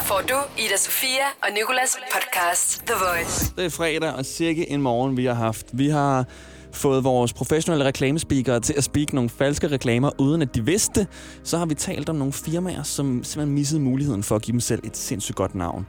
Her 0.00 0.06
får 0.06 0.22
du 0.28 0.34
Ida 0.58 0.76
Sofia 0.76 1.26
og 1.42 1.48
Nikolas 1.54 1.96
podcast 2.14 2.82
The 2.86 2.94
Voice. 2.94 3.52
Det 3.56 3.64
er 3.64 3.68
fredag, 3.70 4.12
og 4.12 4.26
cirka 4.26 4.64
en 4.68 4.82
morgen, 4.82 5.16
vi 5.16 5.24
har 5.24 5.34
haft. 5.34 5.66
Vi 5.72 5.88
har 5.88 6.24
fået 6.72 7.04
vores 7.04 7.32
professionelle 7.32 7.84
reklamespeakere 7.84 8.60
til 8.60 8.74
at 8.76 8.84
speak 8.84 9.12
nogle 9.12 9.30
falske 9.30 9.68
reklamer, 9.68 10.10
uden 10.18 10.42
at 10.42 10.54
de 10.54 10.64
vidste. 10.64 11.06
Så 11.44 11.58
har 11.58 11.66
vi 11.66 11.74
talt 11.74 12.08
om 12.08 12.16
nogle 12.16 12.32
firmaer, 12.32 12.82
som 12.82 13.24
simpelthen 13.24 13.54
missede 13.54 13.80
muligheden 13.80 14.22
for 14.22 14.36
at 14.36 14.42
give 14.42 14.52
dem 14.52 14.60
selv 14.60 14.80
et 14.84 14.96
sindssygt 14.96 15.36
godt 15.36 15.54
navn. 15.54 15.86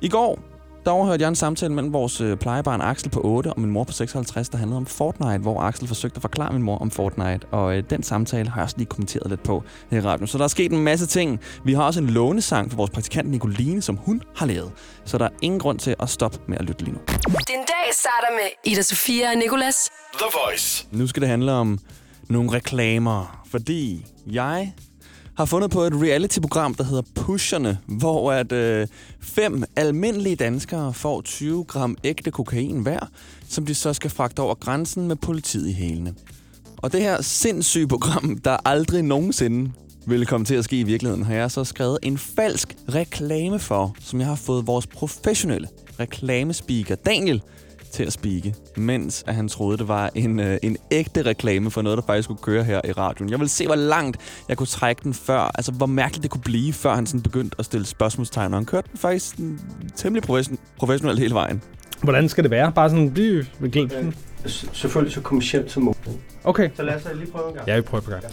I 0.00 0.08
går, 0.08 0.38
der 0.84 0.90
overhørte 0.90 1.22
jeg 1.22 1.28
en 1.28 1.34
samtale 1.34 1.72
mellem 1.74 1.92
vores 1.92 2.20
øh, 2.20 2.36
plejebarn 2.36 2.80
Axel 2.80 3.10
på 3.10 3.20
8 3.24 3.52
og 3.52 3.60
min 3.60 3.70
mor 3.70 3.84
på 3.84 3.92
56, 3.92 4.48
der 4.48 4.58
handlede 4.58 4.76
om 4.76 4.86
Fortnite, 4.86 5.38
hvor 5.38 5.60
Axel 5.60 5.88
forsøgte 5.88 6.16
at 6.16 6.22
forklare 6.22 6.52
min 6.52 6.62
mor 6.62 6.78
om 6.78 6.90
Fortnite. 6.90 7.46
Og 7.50 7.76
øh, 7.76 7.82
den 7.90 8.02
samtale 8.02 8.48
har 8.48 8.56
jeg 8.56 8.64
også 8.64 8.76
lige 8.78 8.86
kommenteret 8.86 9.30
lidt 9.30 9.42
på 9.42 9.62
her 9.90 9.98
i 9.98 10.00
radioen. 10.00 10.26
Så 10.26 10.38
der 10.38 10.44
er 10.44 10.48
sket 10.48 10.72
en 10.72 10.84
masse 10.84 11.06
ting. 11.06 11.40
Vi 11.64 11.72
har 11.72 11.82
også 11.82 12.00
en 12.00 12.10
lånesang 12.10 12.70
for 12.70 12.76
vores 12.76 12.90
praktikant 12.90 13.30
Nicoline, 13.30 13.82
som 13.82 13.96
hun 13.96 14.22
har 14.36 14.46
lavet. 14.46 14.72
Så 15.04 15.18
der 15.18 15.24
er 15.24 15.30
ingen 15.42 15.60
grund 15.60 15.78
til 15.78 15.96
at 15.98 16.10
stoppe 16.10 16.38
med 16.48 16.58
at 16.58 16.64
lytte 16.64 16.84
lige 16.84 16.92
nu. 16.92 17.00
Din 17.26 17.58
dag 17.58 17.92
starter 17.92 18.34
med 18.34 18.72
Ida 18.72 18.82
Sofia 18.82 19.30
og 19.30 19.36
Nikolas. 19.36 19.90
The 20.18 20.26
Voice. 20.46 20.86
Nu 20.90 21.06
skal 21.06 21.20
det 21.20 21.28
handle 21.28 21.52
om 21.52 21.78
nogle 22.28 22.52
reklamer, 22.52 23.44
fordi 23.50 24.06
jeg 24.26 24.72
har 25.36 25.44
fundet 25.44 25.70
på 25.70 25.82
et 25.82 25.92
reality-program, 25.92 26.74
der 26.74 26.84
hedder 26.84 27.02
Pusherne, 27.14 27.78
hvor 27.86 28.32
at 28.32 28.52
øh, 28.52 28.86
fem 29.20 29.64
almindelige 29.76 30.36
danskere 30.36 30.94
får 30.94 31.20
20 31.20 31.64
gram 31.64 31.96
ægte 32.04 32.30
kokain 32.30 32.82
hver, 32.82 33.10
som 33.48 33.66
de 33.66 33.74
så 33.74 33.92
skal 33.92 34.10
fragte 34.10 34.40
over 34.40 34.54
grænsen 34.54 35.08
med 35.08 35.16
politiet 35.16 35.68
i 35.68 35.72
hælene. 35.72 36.14
Og 36.76 36.92
det 36.92 37.00
her 37.00 37.22
sindssyge 37.22 37.88
program, 37.88 38.38
der 38.44 38.56
aldrig 38.64 39.02
nogensinde 39.02 39.72
ville 40.06 40.26
komme 40.26 40.44
til 40.44 40.54
at 40.54 40.64
ske 40.64 40.80
i 40.80 40.82
virkeligheden, 40.82 41.24
har 41.24 41.34
jeg 41.34 41.50
så 41.50 41.64
skrevet 41.64 41.98
en 42.02 42.18
falsk 42.18 42.76
reklame 42.94 43.58
for, 43.58 43.96
som 44.00 44.20
jeg 44.20 44.28
har 44.28 44.34
fået 44.34 44.66
vores 44.66 44.86
professionelle 44.86 45.68
reklamespeaker 46.00 46.94
Daniel 46.94 47.42
til 47.94 48.04
at 48.04 48.12
spike, 48.12 48.54
mens 48.76 49.24
at 49.26 49.34
han 49.34 49.48
troede, 49.48 49.78
det 49.78 49.88
var 49.88 50.10
en, 50.14 50.40
øh, 50.40 50.58
en 50.62 50.76
ægte 50.90 51.22
reklame 51.22 51.70
for 51.70 51.82
noget, 51.82 51.96
der 51.96 52.02
faktisk 52.06 52.26
skulle 52.26 52.42
køre 52.42 52.64
her 52.64 52.80
i 52.84 52.92
radioen. 52.92 53.30
Jeg 53.30 53.40
vil 53.40 53.48
se, 53.48 53.66
hvor 53.66 53.74
langt 53.74 54.16
jeg 54.48 54.56
kunne 54.56 54.66
trække 54.66 55.00
den 55.04 55.14
før, 55.14 55.40
altså 55.54 55.72
hvor 55.72 55.86
mærkeligt 55.86 56.22
det 56.22 56.30
kunne 56.30 56.40
blive, 56.42 56.72
før 56.72 56.94
han 56.94 57.06
sådan 57.06 57.20
begyndte 57.22 57.56
at 57.58 57.64
stille 57.64 57.86
spørgsmålstegn, 57.86 58.52
og 58.54 58.58
han 58.58 58.66
kørte 58.66 58.88
den 58.92 58.98
faktisk 58.98 59.30
sådan, 59.30 59.60
temmelig 59.96 60.24
profession- 60.30 60.58
professionelt 60.78 61.18
hele 61.18 61.34
vejen. 61.34 61.62
Hvordan 62.02 62.28
skal 62.28 62.44
det 62.44 62.50
være? 62.50 62.72
Bare 62.72 62.90
sådan, 62.90 63.10
blive. 63.10 63.46
S- 64.48 64.66
selvfølgelig 64.72 65.14
så 65.14 65.20
kommercielt 65.20 65.70
som 65.70 65.82
muligt. 65.82 66.10
Okay. 66.44 66.70
Så 66.76 66.82
lad 66.82 66.94
os 66.94 67.02
lige 67.14 67.30
prøve 67.30 67.48
en 67.48 67.54
gang. 67.54 67.68
Ja, 67.68 67.76
vi 67.76 67.82
prøver 67.82 68.02
på 68.02 68.10
gang. 68.10 68.24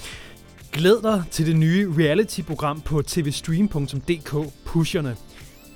Glæd 0.72 1.02
dig 1.03 1.23
til 1.31 1.46
det 1.46 1.56
nye 1.56 1.94
reality-program 1.98 2.81
på 2.81 3.02
tvstream.dk, 3.02 4.36
Pusherne. 4.66 5.16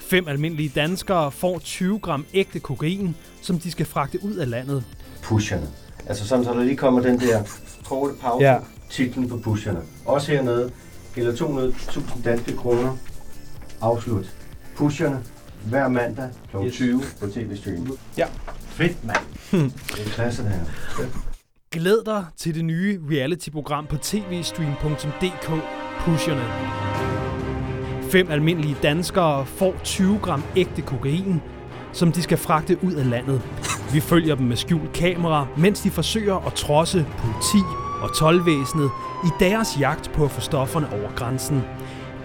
Fem 0.09 0.27
almindelige 0.27 0.71
danskere 0.75 1.31
får 1.31 1.59
20 1.59 1.99
gram 1.99 2.25
ægte 2.33 2.59
kokain, 2.59 3.15
som 3.41 3.59
de 3.59 3.71
skal 3.71 3.85
fragte 3.85 4.23
ud 4.23 4.33
af 4.33 4.49
landet. 4.49 4.83
Pusherne. 5.23 5.67
Altså 6.05 6.27
sådan, 6.27 6.45
så 6.45 6.53
der 6.53 6.63
lige 6.63 6.77
kommer 6.77 7.01
den 7.01 7.19
der 7.19 7.43
korte 7.85 8.13
pause. 8.21 8.45
Ja. 8.45 8.57
Titlen 8.89 9.29
på 9.29 9.37
pusherne. 9.37 9.79
Også 10.05 10.31
hernede 10.31 10.71
gælder 11.15 11.35
200.000 11.35 12.23
danske 12.23 12.55
kroner. 12.57 12.97
Afslut. 13.81 14.25
Pusherne 14.75 15.23
hver 15.65 15.87
mandag 15.87 16.29
kl. 16.51 16.57
Yes. 16.65 16.73
20 16.73 17.01
på 17.19 17.27
TV 17.27 17.57
Stream. 17.57 17.97
Ja. 18.17 18.25
Fedt, 18.59 19.05
mand. 19.05 19.17
det 19.71 20.05
er 20.05 20.09
klasse, 20.09 20.43
det 20.43 20.51
her. 20.51 21.05
Glæd 21.71 22.05
dig 22.05 22.25
til 22.37 22.55
det 22.55 22.65
nye 22.65 23.01
reality-program 23.11 23.87
på 23.87 23.97
tvstream.dk, 23.97 25.49
Pusherne. 25.99 27.24
Fem 28.15 28.31
almindelige 28.31 28.77
danskere 28.83 29.45
får 29.45 29.75
20 29.83 30.19
gram 30.21 30.43
ægte 30.55 30.81
kokain, 30.81 31.41
som 31.93 32.11
de 32.11 32.21
skal 32.21 32.37
fragte 32.37 32.83
ud 32.83 32.93
af 32.93 33.09
landet. 33.09 33.41
Vi 33.93 33.99
følger 33.99 34.35
dem 34.35 34.47
med 34.47 34.55
skjult 34.55 34.93
kamera, 34.93 35.47
mens 35.57 35.79
de 35.81 35.91
forsøger 35.91 36.47
at 36.47 36.53
trodse 36.53 37.05
politi 37.17 37.63
og 38.01 38.15
tolvvæsenet 38.17 38.89
i 39.25 39.27
deres 39.39 39.77
jagt 39.79 40.11
på 40.13 40.25
at 40.25 40.31
få 40.31 40.41
stofferne 40.41 40.89
over 40.91 41.15
grænsen. 41.15 41.63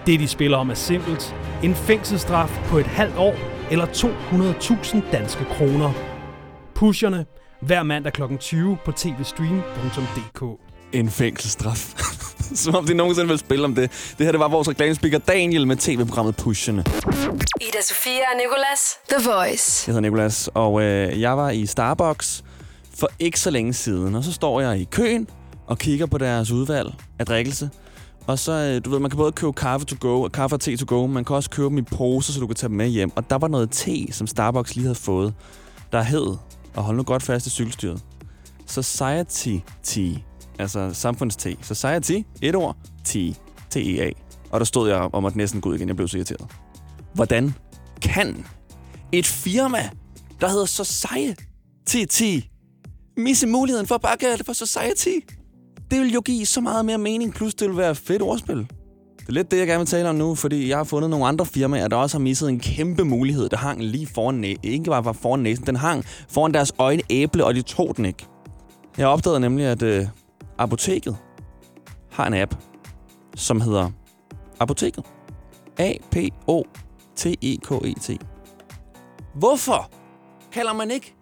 Det, 0.05 0.19
de 0.19 0.27
spiller 0.27 0.57
om, 0.57 0.69
er 0.69 0.73
simpelt. 0.73 1.35
En 1.63 1.75
fængselsstraf 1.75 2.59
på 2.65 2.77
et 2.77 2.87
halvt 2.87 3.17
år 3.17 3.35
eller 3.71 3.85
200.000 3.85 5.11
danske 5.11 5.45
kroner. 5.45 5.91
Pusherne 6.75 7.25
hver 7.61 7.83
mandag 7.83 8.13
kl. 8.13 8.21
20 8.39 8.77
på 8.85 8.91
tvstream.dk. 8.91 10.43
En 10.93 11.09
fængselsstraf. 11.09 11.93
Som 12.63 12.75
om 12.75 12.85
de 12.85 12.93
nogensinde 12.93 13.29
vil 13.29 13.37
spille 13.37 13.65
om 13.65 13.75
det. 13.75 13.91
Det 14.17 14.25
her 14.25 14.31
det 14.31 14.39
var 14.39 14.47
vores 14.47 14.69
reklamespeaker 14.69 15.17
Daniel 15.19 15.67
med 15.67 15.75
tv-programmet 15.75 16.35
Pusherne. 16.35 16.83
Ida 17.61 17.81
Sofia 17.81 18.11
og 18.33 18.37
Nikolas. 18.37 18.97
The 19.09 19.29
Voice. 19.29 19.83
Jeg 19.87 19.93
hedder 19.93 20.01
Nikolas, 20.01 20.49
og 20.53 20.81
øh, 20.81 21.21
jeg 21.21 21.37
var 21.37 21.49
i 21.49 21.65
Starbucks 21.65 22.43
for 22.99 23.09
ikke 23.19 23.39
så 23.39 23.49
længe 23.49 23.73
siden. 23.73 24.15
Og 24.15 24.23
så 24.23 24.33
står 24.33 24.61
jeg 24.61 24.79
i 24.79 24.87
køen 24.91 25.27
og 25.67 25.77
kigger 25.77 26.05
på 26.05 26.17
deres 26.17 26.51
udvalg 26.51 26.93
af 27.19 27.25
drikkelse. 27.25 27.69
Og 28.27 28.39
så, 28.39 28.51
øh, 28.51 28.85
du 28.85 28.89
ved, 28.89 28.99
man 28.99 29.09
kan 29.09 29.17
både 29.17 29.31
købe 29.31 29.53
kaffe 29.53 29.85
to 29.85 29.95
go 29.99 30.21
og 30.21 30.31
kaffe 30.31 30.55
og 30.55 30.59
te 30.59 30.77
to 30.77 30.85
go. 30.87 31.07
Man 31.07 31.25
kan 31.25 31.35
også 31.35 31.49
købe 31.49 31.69
dem 31.69 31.77
i 31.77 31.81
poser, 31.81 32.33
så 32.33 32.39
du 32.39 32.47
kan 32.47 32.55
tage 32.55 32.67
dem 32.67 32.77
med 32.77 32.87
hjem. 32.87 33.11
Og 33.15 33.29
der 33.29 33.37
var 33.37 33.47
noget 33.47 33.71
te, 33.71 34.07
som 34.11 34.27
Starbucks 34.27 34.75
lige 34.75 34.85
havde 34.85 34.95
fået, 34.95 35.33
der 35.91 36.01
hed, 36.01 36.37
og 36.75 36.83
hold 36.83 36.97
nu 36.97 37.03
godt 37.03 37.23
fast 37.23 37.47
i 37.47 37.49
cykelstyret, 37.49 38.01
Society 38.67 39.55
Tea. 39.83 40.30
Altså 40.59 40.93
samfundste. 40.93 41.57
Society, 41.61 42.17
et 42.41 42.55
ord, 42.55 42.77
T, 43.03 43.15
T-E-A. 43.69 44.11
Og 44.51 44.59
der 44.59 44.65
stod 44.65 44.89
jeg 44.89 45.09
om 45.13 45.25
at 45.25 45.35
næsten 45.35 45.61
gå 45.61 45.69
ud 45.69 45.75
igen. 45.75 45.87
Jeg 45.87 45.95
blev 45.95 46.07
så 46.07 46.17
irriteret. 46.17 46.45
Hvordan 47.13 47.53
kan 48.01 48.45
et 49.11 49.25
firma, 49.25 49.89
der 50.41 50.49
hedder 50.49 50.65
Society, 50.65 52.47
misse 53.17 53.47
muligheden 53.47 53.87
for 53.87 53.95
at 53.95 54.01
bare 54.01 54.17
kalde 54.17 54.37
det 54.37 54.45
for 54.45 54.53
Society? 54.53 55.35
Det 55.91 55.99
vil 55.99 56.13
jo 56.13 56.21
give 56.21 56.45
så 56.45 56.61
meget 56.61 56.85
mere 56.85 56.97
mening, 56.97 57.33
plus 57.33 57.53
det 57.55 57.69
vil 57.69 57.77
være 57.77 57.95
fedt 57.95 58.21
ordspil. 58.21 58.57
Det 59.19 59.29
er 59.29 59.33
lidt 59.33 59.51
det, 59.51 59.57
jeg 59.57 59.67
gerne 59.67 59.79
vil 59.79 59.87
tale 59.87 60.09
om 60.09 60.15
nu, 60.15 60.35
fordi 60.35 60.69
jeg 60.69 60.77
har 60.77 60.83
fundet 60.83 61.09
nogle 61.09 61.25
andre 61.25 61.45
firmaer, 61.45 61.87
der 61.87 61.95
også 61.95 62.17
har 62.17 62.23
misset 62.23 62.49
en 62.49 62.59
kæmpe 62.59 63.05
mulighed, 63.05 63.49
der 63.49 63.57
hang 63.57 63.83
lige 63.83 64.07
foran 64.07 64.35
næsen. 64.35 64.59
Ikke 64.63 64.83
bare 64.83 65.05
var 65.05 65.13
foran 65.13 65.39
næsen, 65.39 65.65
den 65.65 65.75
hang 65.75 66.05
foran 66.29 66.53
deres 66.53 66.73
øjne 66.77 67.01
æble, 67.09 67.45
og 67.45 67.55
de 67.55 67.61
tog 67.61 67.97
den 67.97 68.05
ikke. 68.05 68.25
Jeg 68.97 69.07
opdagede 69.07 69.39
nemlig, 69.39 69.65
at 69.65 69.81
øh, 69.81 70.07
apoteket 70.63 71.17
har 72.11 72.27
en 72.27 72.33
app, 72.33 72.55
som 73.35 73.61
hedder 73.61 73.91
Apoteket. 74.59 75.05
A-P-O-T-E-K-E-T. 75.77 76.61
Hvorfor 79.35 79.91
kalder 80.51 80.73
man 80.73 80.91
ikke 80.91 81.15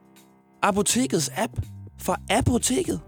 apotekets 0.62 1.32
app 1.38 1.54
for 2.00 2.18
apoteket 2.30 3.00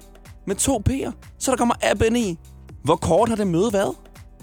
med 0.47 0.55
to 0.55 0.81
P'er, 0.89 1.11
så 1.39 1.51
der 1.51 1.57
kommer 1.57 1.75
app 1.83 2.01
ind 2.01 2.17
i? 2.17 2.37
Hvor 2.83 2.95
kort 2.95 3.29
har 3.29 3.35
det 3.35 3.47
møde 3.47 3.73
været, 3.73 3.95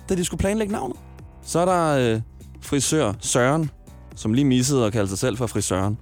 da 0.08 0.14
de 0.14 0.24
skulle 0.24 0.38
planlægge 0.38 0.72
navnet? 0.72 0.96
Så 1.42 1.58
er 1.58 1.64
der 1.64 2.14
øh, 2.14 2.20
frisør 2.60 3.12
Søren, 3.20 3.70
som 4.14 4.34
lige 4.34 4.44
missede 4.44 4.86
at 4.86 4.92
kalde 4.92 5.08
sig 5.08 5.18
selv 5.18 5.36
for 5.36 5.46
frisøren. 5.46 5.98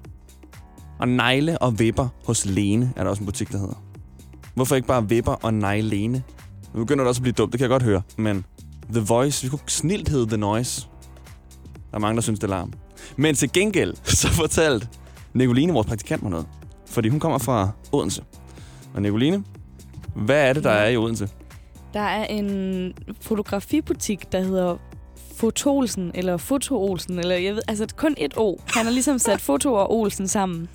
Og 0.98 1.08
negle 1.08 1.58
og 1.58 1.78
vipper 1.78 2.08
hos 2.24 2.46
Lene 2.46 2.92
er 2.96 3.02
der 3.02 3.10
også 3.10 3.20
en 3.20 3.26
butik, 3.26 3.52
der 3.52 3.58
hedder. 3.58 3.82
Hvorfor 4.56 4.76
ikke 4.76 4.88
bare 4.88 5.08
vipper 5.08 5.32
og 5.32 5.54
Nej 5.54 5.80
Lene? 5.80 6.22
Nu 6.74 6.80
begynder 6.80 7.04
det 7.04 7.08
også 7.08 7.18
at 7.18 7.22
blive 7.22 7.32
dumt, 7.32 7.52
det 7.52 7.58
kan 7.58 7.64
jeg 7.64 7.70
godt 7.70 7.82
høre. 7.82 8.02
Men 8.16 8.44
The 8.92 9.00
Voice, 9.00 9.42
vi 9.44 9.48
kunne 9.48 9.60
snilt 9.66 10.08
hedde 10.08 10.26
The 10.26 10.36
Noise. 10.36 10.86
Der 11.90 11.96
er 11.96 11.98
mange, 11.98 12.16
der 12.16 12.22
synes, 12.22 12.38
det 12.40 12.46
er 12.46 12.50
larm. 12.50 12.72
Men 13.16 13.34
til 13.34 13.52
gengæld, 13.52 13.94
så 14.20 14.28
fortalte 14.28 14.88
Nicoline, 15.34 15.72
vores 15.72 15.86
praktikant, 15.86 16.22
mig 16.22 16.30
noget. 16.30 16.46
Fordi 16.86 17.08
hun 17.08 17.20
kommer 17.20 17.38
fra 17.38 17.70
Odense. 17.92 18.22
Og 18.94 19.02
Nicoline, 19.02 19.44
hvad 20.14 20.48
er 20.48 20.52
det, 20.52 20.64
der 20.64 20.70
er 20.70 20.88
i 20.88 20.96
Odense? 20.96 21.28
Der 21.94 22.00
er 22.00 22.24
en 22.24 22.92
fotografibutik, 23.20 24.32
der 24.32 24.40
hedder 24.40 24.76
Fotolsen, 25.36 26.10
eller 26.14 26.36
Foto 26.36 26.90
Olsen, 26.90 27.18
eller 27.18 27.34
jeg 27.36 27.54
ved, 27.54 27.62
altså 27.68 27.86
kun 27.96 28.14
et 28.18 28.34
O. 28.36 28.56
Han 28.66 28.84
har 28.84 28.92
ligesom 28.92 29.18
sat 29.18 29.40
Foto 29.40 29.74
og 29.74 29.92
Olsen 29.92 30.28
sammen. 30.28 30.68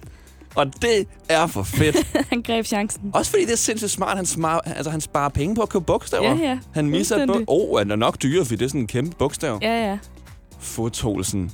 Og 0.56 0.82
det 0.82 1.08
er 1.30 1.48
for 1.48 1.64
fedt. 1.64 1.98
Han 2.30 2.42
greb 2.42 2.66
chancen. 2.66 3.12
Også 3.14 3.32
fordi 3.32 3.46
det 3.46 3.52
er 3.52 3.58
sindssygt 3.58 3.92
smart. 3.92 4.18
Han, 4.18 4.26
smar, 4.26 4.60
altså, 4.60 4.92
han 4.92 5.02
sparer 5.02 5.30
penge 5.30 5.56
på 5.56 5.62
at 5.62 5.70
købe 5.70 5.86
bogstaver. 5.86 6.36
Ja, 6.36 6.50
ja. 6.50 6.60
Han 6.74 6.90
misser 6.90 7.18
et 7.24 7.28
bog. 7.28 7.44
Oh, 7.48 7.82
er 7.82 7.96
nok 7.96 8.22
dyre, 8.24 8.46
fordi 8.46 8.56
det 8.56 8.66
er 8.66 8.70
sådan 8.70 8.82
en 8.82 8.88
kæmpe 8.88 9.16
bogstav. 9.16 9.60
Ja, 9.62 9.90
ja. 9.90 9.98
Fotolsen. 10.60 11.52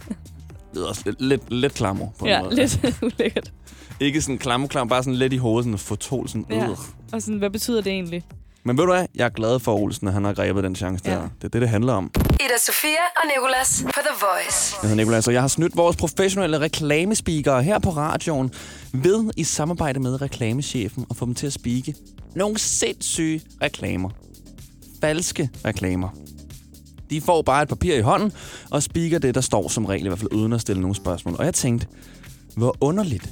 det 0.74 0.82
er 0.82 0.86
også 0.88 1.02
lidt, 1.04 1.20
lidt, 1.20 1.52
lidt 1.52 1.74
klammer 1.74 2.06
på 2.18 2.24
en 2.24 2.30
Ja, 2.30 2.42
måde. 2.42 2.54
lidt 2.54 2.80
ulækkert. 3.02 3.52
Ikke 4.00 4.20
sådan 4.22 4.38
klam, 4.38 4.68
klam, 4.68 4.88
bare 4.88 5.02
sådan 5.02 5.18
lidt 5.18 5.32
i 5.32 5.36
hovedet, 5.36 5.64
sådan 5.64 5.78
Fotolsen. 5.78 6.46
Ja. 6.50 6.68
Og 7.12 7.22
sådan, 7.22 7.38
hvad 7.38 7.50
betyder 7.50 7.80
det 7.82 7.92
egentlig? 7.92 8.24
Men 8.64 8.78
ved 8.78 8.84
du 8.84 8.92
hvad? 8.92 9.06
Jeg 9.14 9.24
er 9.24 9.28
glad 9.28 9.58
for 9.58 9.74
Olsen, 9.74 10.08
at 10.08 10.14
han 10.14 10.24
har 10.24 10.32
grebet 10.32 10.64
den 10.64 10.76
chance 10.76 11.04
der. 11.04 11.12
Ja. 11.12 11.18
Det 11.18 11.44
er 11.44 11.48
det, 11.48 11.60
det 11.60 11.68
handler 11.68 11.92
om. 11.92 12.10
Ida 12.44 12.58
Sofia 12.58 13.04
og 13.16 13.22
Nikolas 13.36 13.82
på 13.84 14.00
The 14.00 14.16
Voice. 14.20 14.76
Jeg 14.82 14.90
hedder 14.90 15.04
Nicolás, 15.04 15.26
og 15.26 15.32
jeg 15.32 15.40
har 15.40 15.48
snydt 15.48 15.76
vores 15.76 15.96
professionelle 15.96 16.60
reklamespeakere 16.60 17.62
her 17.62 17.78
på 17.78 17.90
radioen 17.90 18.50
ved 18.92 19.30
i 19.36 19.44
samarbejde 19.44 20.00
med 20.00 20.22
reklamechefen 20.22 21.06
at 21.10 21.16
få 21.16 21.26
dem 21.26 21.34
til 21.34 21.46
at 21.46 21.52
spike 21.52 21.94
nogle 22.34 22.58
sindssyge 22.58 23.42
reklamer. 23.62 24.10
Falske 25.00 25.50
reklamer. 25.64 26.08
De 27.10 27.20
får 27.20 27.42
bare 27.42 27.62
et 27.62 27.68
papir 27.68 27.94
i 27.94 28.00
hånden 28.00 28.32
og 28.70 28.82
spiker 28.82 29.18
det, 29.18 29.34
der 29.34 29.40
står 29.40 29.68
som 29.68 29.84
regel, 29.84 30.04
i 30.04 30.08
hvert 30.08 30.18
fald 30.18 30.32
uden 30.32 30.52
at 30.52 30.60
stille 30.60 30.82
nogle 30.82 30.96
spørgsmål. 30.96 31.36
Og 31.38 31.44
jeg 31.44 31.54
tænkte, 31.54 31.86
hvor 32.56 32.76
underligt 32.80 33.30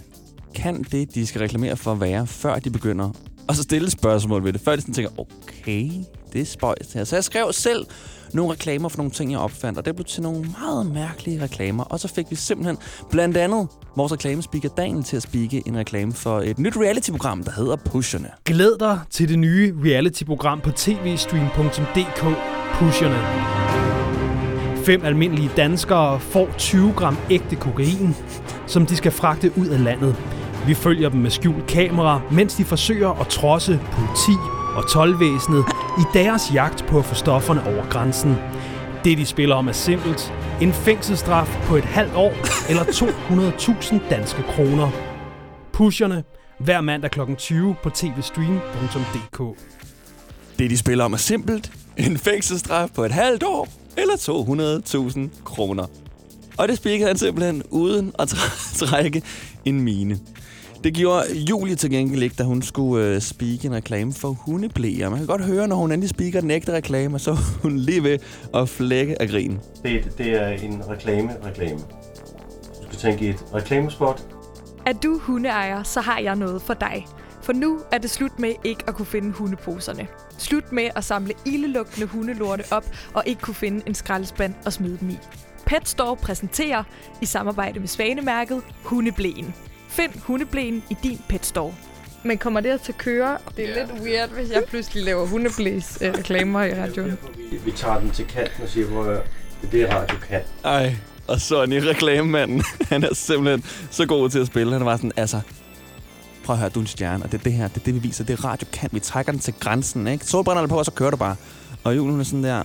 kan 0.54 0.82
det, 0.82 1.14
de 1.14 1.26
skal 1.26 1.40
reklamere 1.40 1.76
for 1.76 1.94
være, 1.94 2.26
før 2.26 2.58
de 2.58 2.70
begynder 2.70 3.10
at 3.48 3.56
så 3.56 3.62
stille 3.62 3.90
spørgsmål 3.90 4.44
ved 4.44 4.52
det. 4.52 4.60
Før 4.60 4.76
de 4.76 4.80
sådan 4.80 4.94
tænker, 4.94 5.10
okay, 5.18 5.90
det 6.32 6.40
er 6.40 6.44
spøjst 6.44 6.94
her. 6.94 7.04
Så 7.04 7.16
jeg 7.16 7.24
skrev 7.24 7.52
selv 7.52 7.86
nogle 8.34 8.52
reklamer 8.52 8.88
for 8.88 8.98
nogle 8.98 9.10
ting, 9.10 9.30
jeg 9.32 9.40
opfandt, 9.40 9.78
og 9.78 9.84
det 9.84 9.94
blev 9.94 10.04
til 10.04 10.22
nogle 10.22 10.46
meget 10.60 10.92
mærkelige 10.92 11.42
reklamer. 11.42 11.84
Og 11.84 12.00
så 12.00 12.08
fik 12.08 12.26
vi 12.30 12.36
simpelthen 12.36 12.78
blandt 13.10 13.36
andet 13.36 13.68
vores 13.96 14.12
reklamespeaker 14.12 14.68
Daniel 14.68 15.04
til 15.04 15.16
at 15.16 15.22
spikke 15.22 15.62
en 15.66 15.76
reklame 15.76 16.12
for 16.12 16.40
et 16.40 16.58
nyt 16.58 16.76
reality-program, 16.76 17.44
der 17.44 17.52
hedder 17.52 17.76
Pusherne. 17.76 18.30
Glæd 18.44 18.78
dig 18.78 19.00
til 19.10 19.28
det 19.28 19.38
nye 19.38 19.74
reality-program 19.84 20.60
på 20.60 20.70
tvstream.dk 20.70 22.22
Pusherne. 22.74 23.48
Fem 24.84 25.04
almindelige 25.04 25.50
danskere 25.56 26.20
får 26.20 26.48
20 26.58 26.92
gram 26.96 27.16
ægte 27.30 27.56
kokain, 27.56 28.16
som 28.66 28.86
de 28.86 28.96
skal 28.96 29.12
fragte 29.12 29.52
ud 29.56 29.66
af 29.66 29.84
landet. 29.84 30.16
Vi 30.66 30.74
følger 30.74 31.08
dem 31.08 31.20
med 31.20 31.30
skjult 31.30 31.66
kamera, 31.66 32.20
mens 32.32 32.54
de 32.54 32.64
forsøger 32.64 33.20
at 33.20 33.26
trodse 33.28 33.80
politi 33.92 34.32
og 34.76 34.90
tolvvæsenet 34.90 35.64
i 35.98 36.02
deres 36.14 36.54
jagt 36.54 36.86
på 36.86 36.98
at 36.98 37.04
få 37.04 37.14
stofferne 37.14 37.66
over 37.66 37.88
grænsen. 37.90 38.36
Det, 39.04 39.18
de 39.18 39.26
spiller 39.26 39.54
om, 39.54 39.68
er 39.68 39.72
simpelt. 39.72 40.32
En 40.60 40.72
fængselsstraf 40.72 41.58
på 41.64 41.76
et 41.76 41.84
halvt 41.84 42.14
år 42.14 42.32
eller 42.70 42.84
200.000 42.84 44.10
danske 44.10 44.42
kroner. 44.42 44.90
Pusherne 45.72 46.24
hver 46.60 46.80
mandag 46.80 47.10
kl. 47.10 47.20
20 47.38 47.74
på 47.82 47.90
tvstream.dk. 47.90 49.58
Det, 50.58 50.70
de 50.70 50.78
spiller 50.78 51.04
om, 51.04 51.12
er 51.12 51.16
simpelt. 51.16 51.72
En 51.96 52.18
fængselsstraf 52.18 52.88
på 52.94 53.04
et 53.04 53.12
halvt 53.12 53.42
år 53.42 53.68
eller 53.96 54.14
200.000 55.30 55.44
kroner. 55.44 55.86
Og 56.56 56.68
det 56.68 56.76
spikede 56.76 57.08
han 57.08 57.18
simpelthen 57.18 57.62
uden 57.70 58.12
at 58.18 58.28
trække 58.74 59.22
en 59.64 59.80
mine. 59.80 60.18
Det 60.84 60.94
gjorde 60.94 61.24
Julie 61.50 61.74
til 61.74 61.90
gengæld 61.90 62.22
ikke, 62.22 62.34
da 62.38 62.42
hun 62.42 62.62
skulle 62.62 63.06
øh, 63.06 63.20
speak 63.20 63.64
en 63.64 63.74
reklame 63.74 64.12
for 64.12 64.28
hundeblæer. 64.28 65.08
Man 65.08 65.18
kan 65.18 65.26
godt 65.26 65.44
høre, 65.44 65.68
når 65.68 65.76
hun 65.76 65.92
endelig 65.92 66.10
speaker 66.10 66.40
den 66.40 66.50
ægte 66.50 66.72
reklame, 66.72 67.18
så 67.18 67.30
er 67.30 67.58
hun 67.62 67.78
lige 67.78 68.02
ved 68.02 68.18
at 68.54 68.68
flække 68.68 69.22
af 69.22 69.28
grin. 69.28 69.58
Det, 69.82 70.18
det 70.18 70.26
er 70.26 70.48
en 70.48 70.82
reklame-reklame. 70.88 71.78
Du 71.78 72.84
skal 72.86 72.98
tænke 72.98 73.26
i 73.26 73.28
et 73.28 73.44
reklamespot. 73.54 74.22
Er 74.86 74.92
du 74.92 75.18
hundeejer, 75.18 75.82
så 75.82 76.00
har 76.00 76.18
jeg 76.18 76.36
noget 76.36 76.62
for 76.62 76.74
dig. 76.74 77.06
For 77.42 77.52
nu 77.52 77.78
er 77.92 77.98
det 77.98 78.10
slut 78.10 78.38
med 78.38 78.52
ikke 78.64 78.84
at 78.88 78.94
kunne 78.94 79.06
finde 79.06 79.32
hundeposerne. 79.32 80.06
Slut 80.38 80.72
med 80.72 80.88
at 80.96 81.04
samle 81.04 81.34
ildelugtende 81.46 82.06
hundelorte 82.06 82.64
op 82.70 82.84
og 83.14 83.22
ikke 83.26 83.40
kunne 83.40 83.54
finde 83.54 83.82
en 83.86 83.94
skraldespand 83.94 84.54
og 84.64 84.72
smide 84.72 84.98
dem 85.00 85.10
i. 85.10 85.18
Pet 85.66 85.88
Store 85.88 86.16
præsenterer 86.16 86.82
i 87.22 87.26
samarbejde 87.26 87.80
med 87.80 87.88
Svanemærket 87.88 88.62
Hundeblæen. 88.82 89.54
Find 89.88 90.10
hundeblæen 90.22 90.82
i 90.90 90.96
din 91.02 91.20
Pet 91.28 91.46
Store. 91.46 91.74
Men 92.22 92.38
kommer 92.38 92.60
det 92.60 92.80
til 92.80 92.92
at 92.92 92.98
køre? 92.98 93.38
Det 93.56 93.70
er 93.70 93.86
lidt 93.86 94.02
weird, 94.02 94.30
hvis 94.30 94.50
jeg 94.50 94.64
pludselig 94.68 95.04
laver 95.04 95.26
hundeblæs 95.26 95.98
øh, 96.00 96.12
reklamer 96.12 96.62
i 96.62 96.74
radioen. 96.74 97.18
Vi, 97.50 97.56
vi 97.64 97.70
tager 97.70 98.00
den 98.00 98.10
til 98.10 98.26
kanten 98.26 98.62
og 98.62 98.68
siger, 98.68 98.86
hvor 98.86 99.02
det 99.02 99.20
er 99.62 99.70
det, 99.70 99.94
radio 99.94 100.16
kan. 100.28 100.40
Ej, 100.64 100.96
og 101.26 101.40
Sonny, 101.40 101.74
reklamemanden, 101.74 102.62
han 102.88 103.04
er 103.04 103.14
simpelthen 103.14 103.64
så 103.90 104.06
god 104.06 104.30
til 104.30 104.38
at 104.38 104.46
spille. 104.46 104.72
Han 104.72 104.84
var 104.84 104.96
sådan, 104.96 105.12
altså, 105.16 105.40
prøv 106.44 106.54
at 106.54 106.60
høre, 106.60 106.68
du 106.68 106.80
er 106.80 106.82
en 106.82 106.86
stjerne, 106.86 107.24
og 107.24 107.32
det 107.32 107.38
er 107.38 107.42
det 107.42 107.52
her, 107.52 107.68
det 107.68 107.76
er 107.76 107.84
det, 107.84 107.94
vi 107.94 107.98
viser. 107.98 108.24
Det 108.24 108.38
er 108.38 108.44
radio 108.44 108.68
kan. 108.72 108.88
Vi 108.92 109.00
trækker 109.00 109.32
den 109.32 109.40
til 109.40 109.54
grænsen, 109.60 110.06
ikke? 110.06 110.24
Solbrænderne 110.24 110.68
på, 110.68 110.78
og 110.78 110.84
så 110.84 110.90
kører 110.90 111.10
du 111.10 111.16
bare. 111.16 111.36
Og 111.84 111.96
Julen 111.96 112.10
hun 112.10 112.20
er 112.20 112.24
sådan 112.24 112.44
der, 112.44 112.62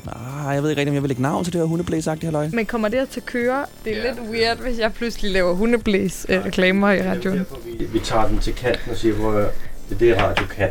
ah, 0.47 0.55
jeg 0.55 0.63
ved 0.63 0.69
ikke 0.69 0.79
rigtig, 0.79 0.91
om 0.91 0.93
jeg 0.93 1.03
vil 1.03 1.09
lægge 1.09 1.21
navn 1.21 1.43
til 1.43 1.53
det 1.53 1.61
her 1.61 1.65
hundeblæsagtige 1.65 2.25
halløj. 2.25 2.49
Men 2.53 2.65
kommer 2.65 2.87
det 2.87 3.09
til 3.09 3.19
at 3.19 3.25
køre? 3.25 3.65
Det 3.85 3.97
er 3.97 4.13
lidt 4.13 4.29
weird, 4.31 4.57
hvis 4.57 4.79
jeg 4.79 4.93
pludselig 4.93 5.31
laver 5.31 5.53
hundeblæs 5.53 6.25
øh, 6.29 6.45
reklamer 6.45 6.91
i 6.91 7.09
radioen. 7.09 7.45
Vi, 7.79 7.85
vi 7.85 7.99
tager 7.99 8.27
den 8.27 8.39
til 8.39 8.53
kanten 8.55 8.91
og 8.91 8.97
siger, 8.97 9.15
hvor 9.15 9.31
det 9.31 9.51
er 9.91 9.95
det, 9.95 10.17
radio 10.17 10.45
kan. 10.45 10.69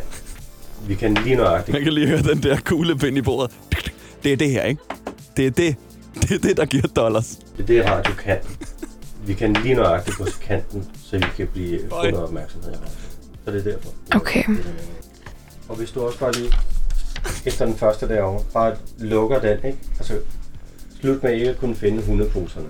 Vi 0.87 0.95
kan 0.95 1.15
lige 1.15 1.37
nøjagtigt. 1.37 1.73
Man 1.73 1.83
kan 1.83 1.93
lige 1.93 2.07
høre 2.07 2.23
den 2.23 2.43
der 2.43 2.57
kuglepind 2.65 3.19
i 3.19 3.23
bordet. 3.23 3.51
Det 4.25 4.33
er 4.33 4.37
det 4.37 4.51
her, 4.51 4.63
ikke? 4.63 4.83
Det 5.37 5.47
er 5.47 5.51
det. 5.51 5.77
Det 6.15 6.31
er 6.31 6.39
det, 6.39 6.57
der 6.57 6.65
giver 6.65 6.87
dollars. 6.97 7.39
Det 7.57 7.63
er 7.63 7.67
det, 7.67 7.91
radio 7.91 8.15
kan. 8.15 8.39
Vi 9.27 9.35
kan 9.35 9.53
lige 9.53 9.75
nøjagtigt 9.75 10.17
gå 10.17 10.25
til 10.25 10.41
kanten, 10.41 10.91
så 11.05 11.19
vi 11.19 11.25
kan 11.37 11.49
blive 11.53 11.81
noget 11.89 12.15
opmærksomhed. 12.15 12.73
Så 13.45 13.51
det 13.51 13.67
er 13.67 13.71
derfor. 13.71 13.89
Okay. 14.15 14.45
Og 15.69 15.77
hvis 15.77 15.91
du 15.91 16.01
også 16.01 16.19
bare 16.19 16.33
lige 16.33 16.53
efter 17.47 17.67
den 17.67 17.75
første 17.75 18.09
derovre, 18.09 18.45
bare 18.53 18.77
lukker 18.99 19.41
den, 19.41 19.57
ikke? 19.57 19.79
Altså, 19.99 20.15
slut 21.01 21.23
med 21.23 21.33
ikke 21.33 21.51
at 21.51 21.59
kunne 21.59 21.75
finde 21.75 22.03
hundeposerne. 22.03 22.67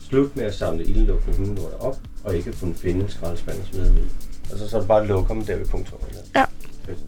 Slut 0.00 0.36
med 0.36 0.44
at 0.44 0.54
samle 0.54 0.84
ildelugtende 0.84 1.38
hundelorter 1.38 1.76
op, 1.76 1.96
og 2.24 2.36
ikke 2.36 2.50
at 2.50 2.60
kunne 2.60 2.74
finde 2.74 3.00
en 3.00 3.10
skraldespand 3.10 3.58
og 3.58 3.66
smide 3.66 3.86
dem 3.86 3.96
i. 3.96 4.00
Altså, 4.50 4.68
så 4.68 4.86
bare 4.86 5.00
at 5.00 5.08
lukke 5.08 5.34
dem 5.34 5.44
der 5.44 5.56
ved 5.56 5.66
punktum. 5.66 5.98
Ja. 6.34 6.44
Fedt. 6.86 6.98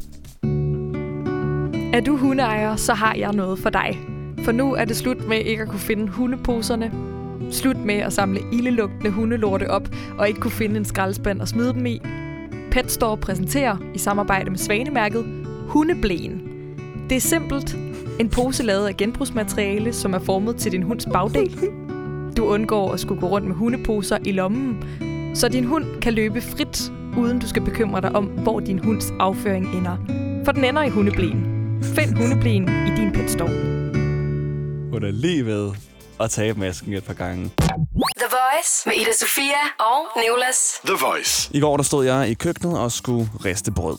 Er 1.94 2.00
du 2.00 2.16
hundeejer, 2.16 2.76
så 2.76 2.94
har 2.94 3.14
jeg 3.14 3.32
noget 3.32 3.58
for 3.58 3.70
dig. 3.70 3.98
For 4.44 4.52
nu 4.52 4.74
er 4.74 4.84
det 4.84 4.96
slut 4.96 5.28
med 5.28 5.38
ikke 5.38 5.62
at 5.62 5.68
kunne 5.68 5.80
finde 5.80 6.08
hundeposerne. 6.08 6.92
Slut 7.50 7.76
med 7.76 7.94
at 7.94 8.12
samle 8.12 8.40
ildelugtende 8.52 9.10
hundelorte 9.10 9.70
op 9.70 9.88
og 10.18 10.28
ikke 10.28 10.40
kunne 10.40 10.50
finde 10.50 10.76
en 10.76 10.84
skraldespand 10.84 11.40
og 11.40 11.48
smide 11.48 11.72
dem 11.72 11.86
i. 11.86 12.00
Pet 12.70 12.90
Store 12.90 13.16
præsenterer 13.16 13.76
i 13.94 13.98
samarbejde 13.98 14.50
med 14.50 14.58
Svanemærket 14.58 15.24
Hundeblæen. 15.68 16.53
Det 17.10 17.16
er 17.16 17.20
simpelt. 17.20 17.76
En 18.20 18.28
pose 18.30 18.62
lavet 18.62 18.86
af 18.88 18.96
genbrugsmateriale, 18.96 19.92
som 19.92 20.14
er 20.14 20.18
formet 20.18 20.56
til 20.56 20.72
din 20.72 20.82
hunds 20.82 21.06
bagdel. 21.12 21.58
Du 22.36 22.44
undgår 22.44 22.92
at 22.92 23.00
skulle 23.00 23.20
gå 23.20 23.26
rundt 23.28 23.46
med 23.46 23.54
hundeposer 23.54 24.18
i 24.24 24.32
lommen, 24.32 24.84
så 25.34 25.48
din 25.48 25.64
hund 25.64 26.00
kan 26.02 26.12
løbe 26.14 26.40
frit, 26.40 26.92
uden 27.18 27.38
du 27.38 27.48
skal 27.48 27.62
bekymre 27.62 28.00
dig 28.00 28.16
om, 28.16 28.24
hvor 28.24 28.60
din 28.60 28.78
hunds 28.78 29.12
afføring 29.20 29.66
ender. 29.76 29.96
For 30.44 30.52
den 30.52 30.64
ender 30.64 30.82
i 30.82 30.88
hundeblæen. 30.88 31.44
Find 31.82 32.16
hundeblæen 32.16 32.68
i 32.68 33.00
din 33.00 33.12
Pet 33.12 33.30
Store. 33.30 33.48
Hun 34.92 35.04
er 35.04 35.10
lige 35.10 35.46
ved 35.46 35.72
at 36.20 36.30
tabe 36.30 36.60
masken 36.60 36.92
et 36.92 37.04
par 37.04 37.14
gange. 37.14 37.50
The 38.16 38.28
Voice 38.30 38.82
med 38.88 38.94
Ida 38.94 39.12
Sofia 39.20 39.62
og 39.78 40.22
Nicolas. 40.22 40.80
The 40.84 40.96
Voice. 41.06 41.50
I 41.54 41.60
går 41.60 41.76
der 41.76 41.84
stod 41.84 42.04
jeg 42.04 42.28
i 42.28 42.34
køkkenet 42.34 42.78
og 42.78 42.92
skulle 42.92 43.30
riste 43.44 43.72
brød. 43.72 43.96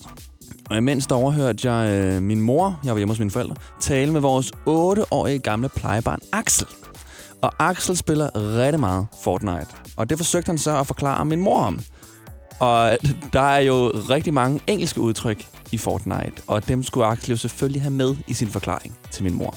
Og 0.70 0.78
imens 0.78 1.08
der 1.08 1.16
overhørte 1.16 1.72
jeg 1.72 1.92
øh, 1.92 2.22
min 2.22 2.42
mor, 2.42 2.80
jeg 2.84 2.94
var 2.94 2.98
hjemme 2.98 3.12
hos 3.12 3.20
mine 3.20 3.32
forældre, 3.32 3.56
tale 3.80 4.12
med 4.12 4.22
vores 4.22 4.52
8-årige 4.68 5.40
gamle 5.40 5.70
plejebarn 5.70 6.20
Axel. 6.32 6.68
Og 7.42 7.52
Axel 7.60 7.98
spiller 7.98 8.30
rigtig 8.36 8.80
meget 8.80 9.08
Fortnite. 9.24 9.68
Og 9.98 10.10
det 10.10 10.18
forsøgte 10.18 10.50
han 10.50 10.58
så 10.58 10.80
at 10.80 10.88
forklare 10.88 11.26
min 11.26 11.40
mor 11.40 11.60
om. 11.60 11.80
Og 12.60 12.98
der 13.34 13.42
er 13.42 13.60
jo 13.60 13.92
rigtig 14.10 14.34
mange 14.34 14.60
engelske 14.68 15.02
udtryk 15.02 15.46
i 15.72 15.78
Fortnite, 15.78 16.34
og 16.48 16.68
dem 16.68 16.84
skulle 16.84 17.08
Axel 17.08 17.30
jo 17.30 17.38
selvfølgelig 17.38 17.82
have 17.82 17.94
med 17.94 18.16
i 18.28 18.34
sin 18.34 18.48
forklaring 18.48 18.98
til 19.12 19.24
min 19.24 19.34
mor. 19.34 19.56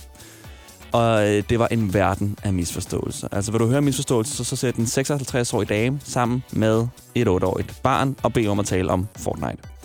Og 0.93 1.29
øh, 1.29 1.43
det 1.49 1.59
var 1.59 1.69
en 1.71 1.95
verden 1.95 2.37
af 2.43 2.53
misforståelser. 2.53 3.29
Altså, 3.33 3.53
vil 3.53 3.61
du 3.61 3.67
høre 3.67 3.83
misforståelser, 3.83 4.35
så, 4.37 4.45
så 4.45 4.57
sæt 4.57 4.77
en 4.77 4.85
56-årig 4.85 5.69
dame 5.69 6.01
sammen 6.05 6.45
med 6.53 6.87
et 7.15 7.29
8-årigt 7.29 7.81
barn 7.83 8.17
og 8.23 8.33
bed 8.33 8.47
om 8.47 8.59
at 8.59 8.67
tale 8.67 8.91
om 8.91 9.07
Fortnite. 9.17 9.78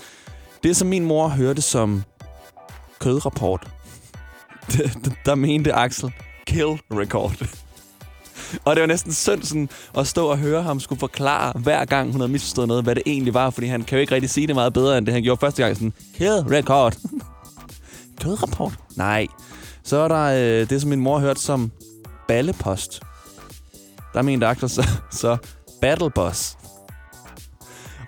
Det, 0.63 0.75
som 0.75 0.87
min 0.87 1.05
mor 1.05 1.27
hørte 1.27 1.61
som 1.61 2.03
kødrapport, 2.99 3.67
der 5.25 5.35
mente 5.35 5.73
Axel 5.73 6.13
kill 6.47 6.79
record. 6.91 7.45
Og 8.65 8.75
det 8.75 8.81
var 8.81 8.87
næsten 8.87 9.13
synd 9.13 9.43
sådan, 9.43 9.69
at 9.97 10.07
stå 10.07 10.27
og 10.27 10.37
høre 10.37 10.63
ham 10.63 10.79
skulle 10.79 10.99
forklare, 10.99 11.59
hver 11.59 11.85
gang 11.85 12.11
hun 12.11 12.21
havde 12.21 12.31
misforstået 12.31 12.67
noget, 12.67 12.83
hvad 12.83 12.95
det 12.95 13.03
egentlig 13.05 13.33
var, 13.33 13.49
fordi 13.49 13.67
han 13.67 13.83
kan 13.83 13.97
jo 13.97 14.01
ikke 14.01 14.15
rigtig 14.15 14.29
sige 14.29 14.47
det 14.47 14.55
meget 14.55 14.73
bedre, 14.73 14.97
end 14.97 15.05
det 15.05 15.13
han 15.13 15.23
gjorde 15.23 15.39
første 15.39 15.63
gang. 15.63 15.75
Sådan, 15.75 15.93
kill 16.17 16.31
record. 16.31 16.97
Kødrapport? 18.21 18.73
Nej. 18.95 19.27
Så 19.83 19.97
er 19.97 20.07
der 20.07 20.23
øh, 20.23 20.69
det, 20.69 20.81
som 20.81 20.89
min 20.89 20.99
mor 20.99 21.19
hørte 21.19 21.41
som 21.41 21.71
ballepost. 22.27 23.01
Der 24.13 24.21
mente 24.21 24.47
Axel 24.47 24.69
så, 24.69 24.87
så 25.11 25.37
battle 25.81 26.11
boss. 26.11 26.57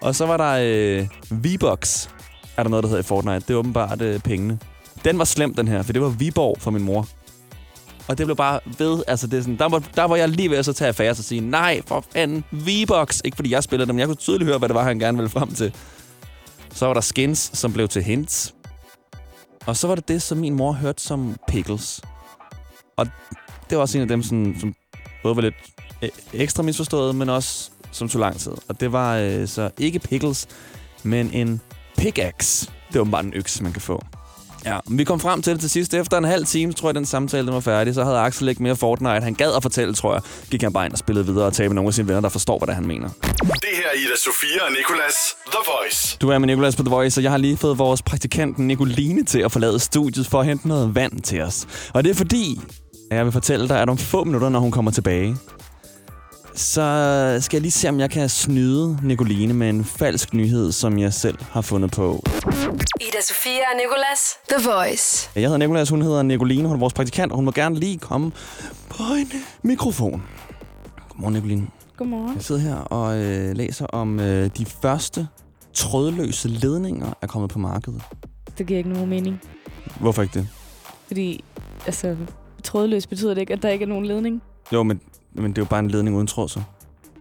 Og 0.02 0.16
så 0.16 0.26
var 0.26 0.38
der 0.38 0.58
øh, 0.62 1.08
V-Bucks, 1.32 2.10
er 2.58 2.64
der 2.64 2.70
noget, 2.70 2.84
der 2.84 2.90
hedder 2.90 3.04
i 3.04 3.06
Fortnite. 3.06 3.40
Det 3.40 3.50
er 3.50 3.56
åbenbart 3.56 4.02
øh, 4.02 4.20
pengene. 4.20 4.60
Den 5.06 5.18
var 5.18 5.26
slem, 5.26 5.54
den 5.54 5.68
her, 5.68 5.82
for 5.84 5.94
det 5.94 6.02
var 6.02 6.10
Viborg 6.10 6.58
for 6.60 6.72
min 6.72 6.84
mor. 6.84 7.08
Og 8.08 8.18
det 8.18 8.26
blev 8.26 8.36
bare 8.36 8.60
ved, 8.78 9.04
altså 9.08 9.28
det 9.28 9.38
er 9.38 9.42
sådan, 9.42 9.58
der, 9.58 9.70
var, 9.70 9.84
der 9.96 10.04
var 10.04 10.16
jeg 10.16 10.30
lige 10.30 10.50
ved 10.50 10.58
at 10.58 10.66
så 10.66 10.74
tage 10.74 10.88
affære 10.88 11.10
og 11.10 11.16
sige, 11.16 11.42
nej, 11.42 11.82
for 11.86 12.06
fanden, 12.14 12.44
V-Box. 12.52 13.20
Ikke 13.26 13.36
fordi 13.36 13.52
jeg 13.52 13.64
spillede 13.64 13.88
dem, 13.88 14.00
jeg 14.00 14.08
kunne 14.08 14.16
tydeligt 14.16 14.48
høre, 14.48 14.58
hvad 14.58 14.70
det 14.70 14.76
var, 14.76 14.84
han 14.84 15.00
gerne 15.00 15.18
ville 15.18 15.30
frem 15.30 15.54
til. 15.54 15.76
Så 16.74 16.86
var 16.86 16.94
der 16.94 17.02
skins, 17.02 17.52
som 17.54 17.74
blev 17.74 17.88
til 17.88 18.04
hints. 18.04 18.54
Og 19.66 19.78
så 19.78 19.88
var 19.88 19.96
det 19.96 20.08
det, 20.08 20.22
som 20.22 20.38
min 20.38 20.54
mor 20.54 20.72
hørte 20.72 21.04
som 21.04 21.36
pickles. 21.48 22.02
Og 22.98 23.08
det 23.70 23.78
var 23.78 23.82
også 23.82 23.98
en 23.98 24.02
af 24.02 24.08
dem, 24.08 24.24
som, 24.24 24.56
som 24.60 24.76
både 25.24 25.36
var 25.36 25.42
lidt 25.42 25.56
øh, 26.02 26.10
ekstra 26.34 26.64
misforstået, 26.64 27.16
men 27.16 27.30
også 27.30 27.70
som 27.92 28.10
tog 28.10 28.20
lang 28.20 28.38
tid. 28.38 28.52
Og 28.68 28.80
det 28.80 28.92
var 28.92 29.18
øh, 29.18 29.48
så 29.48 29.70
ikke 29.78 30.00
pickles, 30.00 30.48
men 31.04 31.32
en 31.34 31.62
pickaxe. 31.98 32.70
Det 32.94 33.00
var 33.00 33.06
bare 33.06 33.24
en 33.24 33.34
økse, 33.36 33.64
man 33.64 33.74
kan 33.74 33.82
få. 33.82 34.06
Ja, 34.66 34.78
men 34.88 34.98
vi 34.98 35.04
kom 35.04 35.20
frem 35.20 35.42
til 35.42 35.54
det 35.54 35.62
til 35.62 35.70
sidst. 35.70 35.94
Efter 35.94 36.18
en 36.18 36.24
halv 36.24 36.46
time, 36.46 36.74
tror 36.74 36.90
jeg, 36.90 36.96
den 36.96 37.06
samtale 37.06 37.46
den 37.46 37.54
var 37.54 37.60
færdig, 37.60 37.94
så 37.94 38.04
havde 38.04 38.18
Axel 38.18 38.50
ikke 38.50 38.64
mere 38.64 38.76
Fortnite. 38.76 39.22
Han 39.22 39.34
gad 39.34 39.52
at 39.56 39.62
fortælle, 39.64 39.94
tror 39.94 40.14
jeg. 40.14 40.22
Gik 40.52 40.62
han 40.62 40.74
bare 40.74 40.86
ind 40.86 40.94
og 40.94 41.00
spillede 41.00 41.26
videre 41.26 41.46
og 41.46 41.54
talte 41.54 41.70
med 41.70 41.76
nogle 41.76 41.88
af 41.88 41.94
sine 41.94 42.08
venner, 42.08 42.22
der 42.22 42.30
forstår, 42.30 42.58
hvad 42.58 42.68
det 42.68 42.72
er, 42.72 42.76
han 42.76 42.88
mener. 42.88 43.10
Det 43.10 43.74
her 43.74 43.88
er 43.94 43.98
Ida 43.98 44.16
Sofia 44.26 44.66
og 44.66 44.72
Nicolas 44.72 45.16
The 45.48 45.60
Voice. 45.66 46.18
Du 46.22 46.30
er 46.30 46.38
med 46.38 46.48
Nicolas 46.48 46.76
på 46.76 46.84
The 46.84 46.90
Voice, 46.90 47.20
og 47.20 47.24
jeg 47.24 47.32
har 47.32 47.38
lige 47.38 47.58
fået 47.58 47.78
vores 47.78 48.02
praktikant 48.02 48.58
Nicoline 48.58 49.24
til 49.24 49.40
at 49.40 49.52
forlade 49.52 49.80
studiet 49.80 50.28
for 50.28 50.40
at 50.40 50.46
hente 50.46 50.68
noget 50.68 50.96
vand 50.96 51.22
til 51.22 51.42
os. 51.42 51.68
Og 51.94 52.04
det 52.04 52.10
er 52.10 52.16
fordi, 52.16 52.60
at 53.12 53.18
jeg 53.18 53.26
vil 53.26 53.32
fortælle 53.32 53.70
dig, 53.70 53.82
at 53.82 53.90
om 53.90 53.98
få 53.98 54.24
minutter, 54.24 54.50
når 54.50 54.60
hun 54.60 54.72
kommer 54.72 54.92
tilbage, 54.92 55.38
så 56.56 57.38
skal 57.42 57.58
jeg 57.58 57.62
lige 57.62 57.72
se, 57.72 57.90
om 57.90 58.00
jeg 58.00 58.10
kan 58.10 58.30
snyde 58.30 59.00
Nicoline 59.04 59.54
med 59.54 59.70
en 59.70 59.86
falsk 59.86 60.34
nyhed, 60.34 60.72
som 60.72 61.00
jeg 61.00 61.14
selv 61.14 61.38
har 61.52 61.62
fundet 61.62 61.92
på. 61.92 62.24
Ida 63.02 63.22
Sofia 63.22 63.52
og 63.52 63.78
Nicolas. 63.78 64.20
The 64.50 64.70
Voice. 64.70 65.30
Jeg 65.36 65.44
hedder 65.44 65.58
Nicolas, 65.58 65.90
hun 65.90 66.02
hedder 66.02 66.24
Nicoline, 66.24 66.68
hun 66.68 66.76
er 66.76 66.80
vores 66.80 66.94
praktikant, 66.94 67.32
og 67.32 67.36
hun 67.36 67.46
må 67.46 67.52
gerne 67.52 67.76
lige 67.76 67.98
komme 67.98 68.32
på 68.90 69.04
en 69.20 69.32
mikrofon. 69.64 70.24
Godmorgen, 71.10 71.34
Nicoline. 71.34 71.68
Godmorgen. 71.98 72.36
Jeg 72.36 72.44
sidder 72.44 72.62
her 72.62 72.76
og 72.76 73.18
øh, 73.18 73.56
læser 73.56 73.86
om 73.86 74.20
øh, 74.20 74.50
de 74.58 74.66
første 74.66 75.28
trådløse 75.74 76.48
ledninger 76.48 77.14
er 77.22 77.28
kommet 77.28 77.52
på 77.52 77.60
markedet. 77.60 78.02
Det 78.58 78.68
giver 78.68 78.78
ikke 78.78 78.90
nogen 78.90 79.10
mening. 79.10 79.42
Hvorfor 80.00 80.22
ikke 80.22 80.40
det? 80.40 80.48
Fordi, 81.08 81.44
altså, 81.86 82.16
trådløs 82.64 83.08
betyder 83.08 83.34
det 83.34 83.42
ikke, 83.42 83.54
at 83.54 83.62
der 83.62 83.70
ikke 83.70 83.84
er 83.84 83.90
nogen 83.90 84.06
ledning. 84.06 84.42
Jo, 84.74 84.84
men, 84.84 85.02
men 85.36 85.52
det 85.52 85.58
er 85.58 85.62
jo 85.62 85.66
bare 85.66 85.80
en 85.80 85.88
ledning 85.92 86.16
uden 86.16 86.28
tråd, 86.28 86.50
så. 86.50 86.62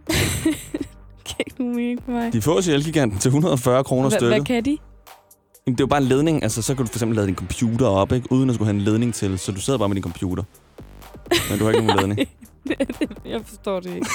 Nogen 1.58 1.76
mening 1.76 2.00
for 2.04 2.12
mig. 2.12 2.32
De 2.32 2.42
fås 2.42 2.66
i 2.66 2.72
Elgiganten 2.72 3.18
til 3.18 3.28
140 3.28 3.84
kroner 3.84 4.08
stykket. 4.10 4.28
hvad 4.28 4.44
kan 4.44 4.64
de? 4.64 4.78
Jamen, 5.66 5.74
Det 5.76 5.80
er 5.80 5.84
jo 5.84 5.86
bare 5.86 6.00
en 6.00 6.06
ledning. 6.08 6.42
Altså, 6.42 6.62
så 6.62 6.74
kan 6.74 6.84
du 6.84 6.90
for 6.90 6.96
eksempel 6.96 7.16
lade 7.16 7.26
din 7.26 7.34
computer 7.36 7.86
op, 7.86 8.12
ikke? 8.12 8.32
uden 8.32 8.48
at 8.50 8.54
skulle 8.54 8.66
have 8.66 8.74
en 8.76 8.80
ledning 8.80 9.14
til. 9.14 9.38
Så 9.38 9.52
du 9.52 9.60
sidder 9.60 9.78
bare 9.78 9.88
med 9.88 9.94
din 9.96 10.02
computer. 10.02 10.42
Men 11.50 11.58
du 11.58 11.64
har 11.64 11.72
ikke 11.72 11.86
nogen 11.86 12.00
ledning. 12.00 12.28
Jeg 13.32 13.40
forstår 13.46 13.80
det 13.80 13.94
ikke. 13.94 14.06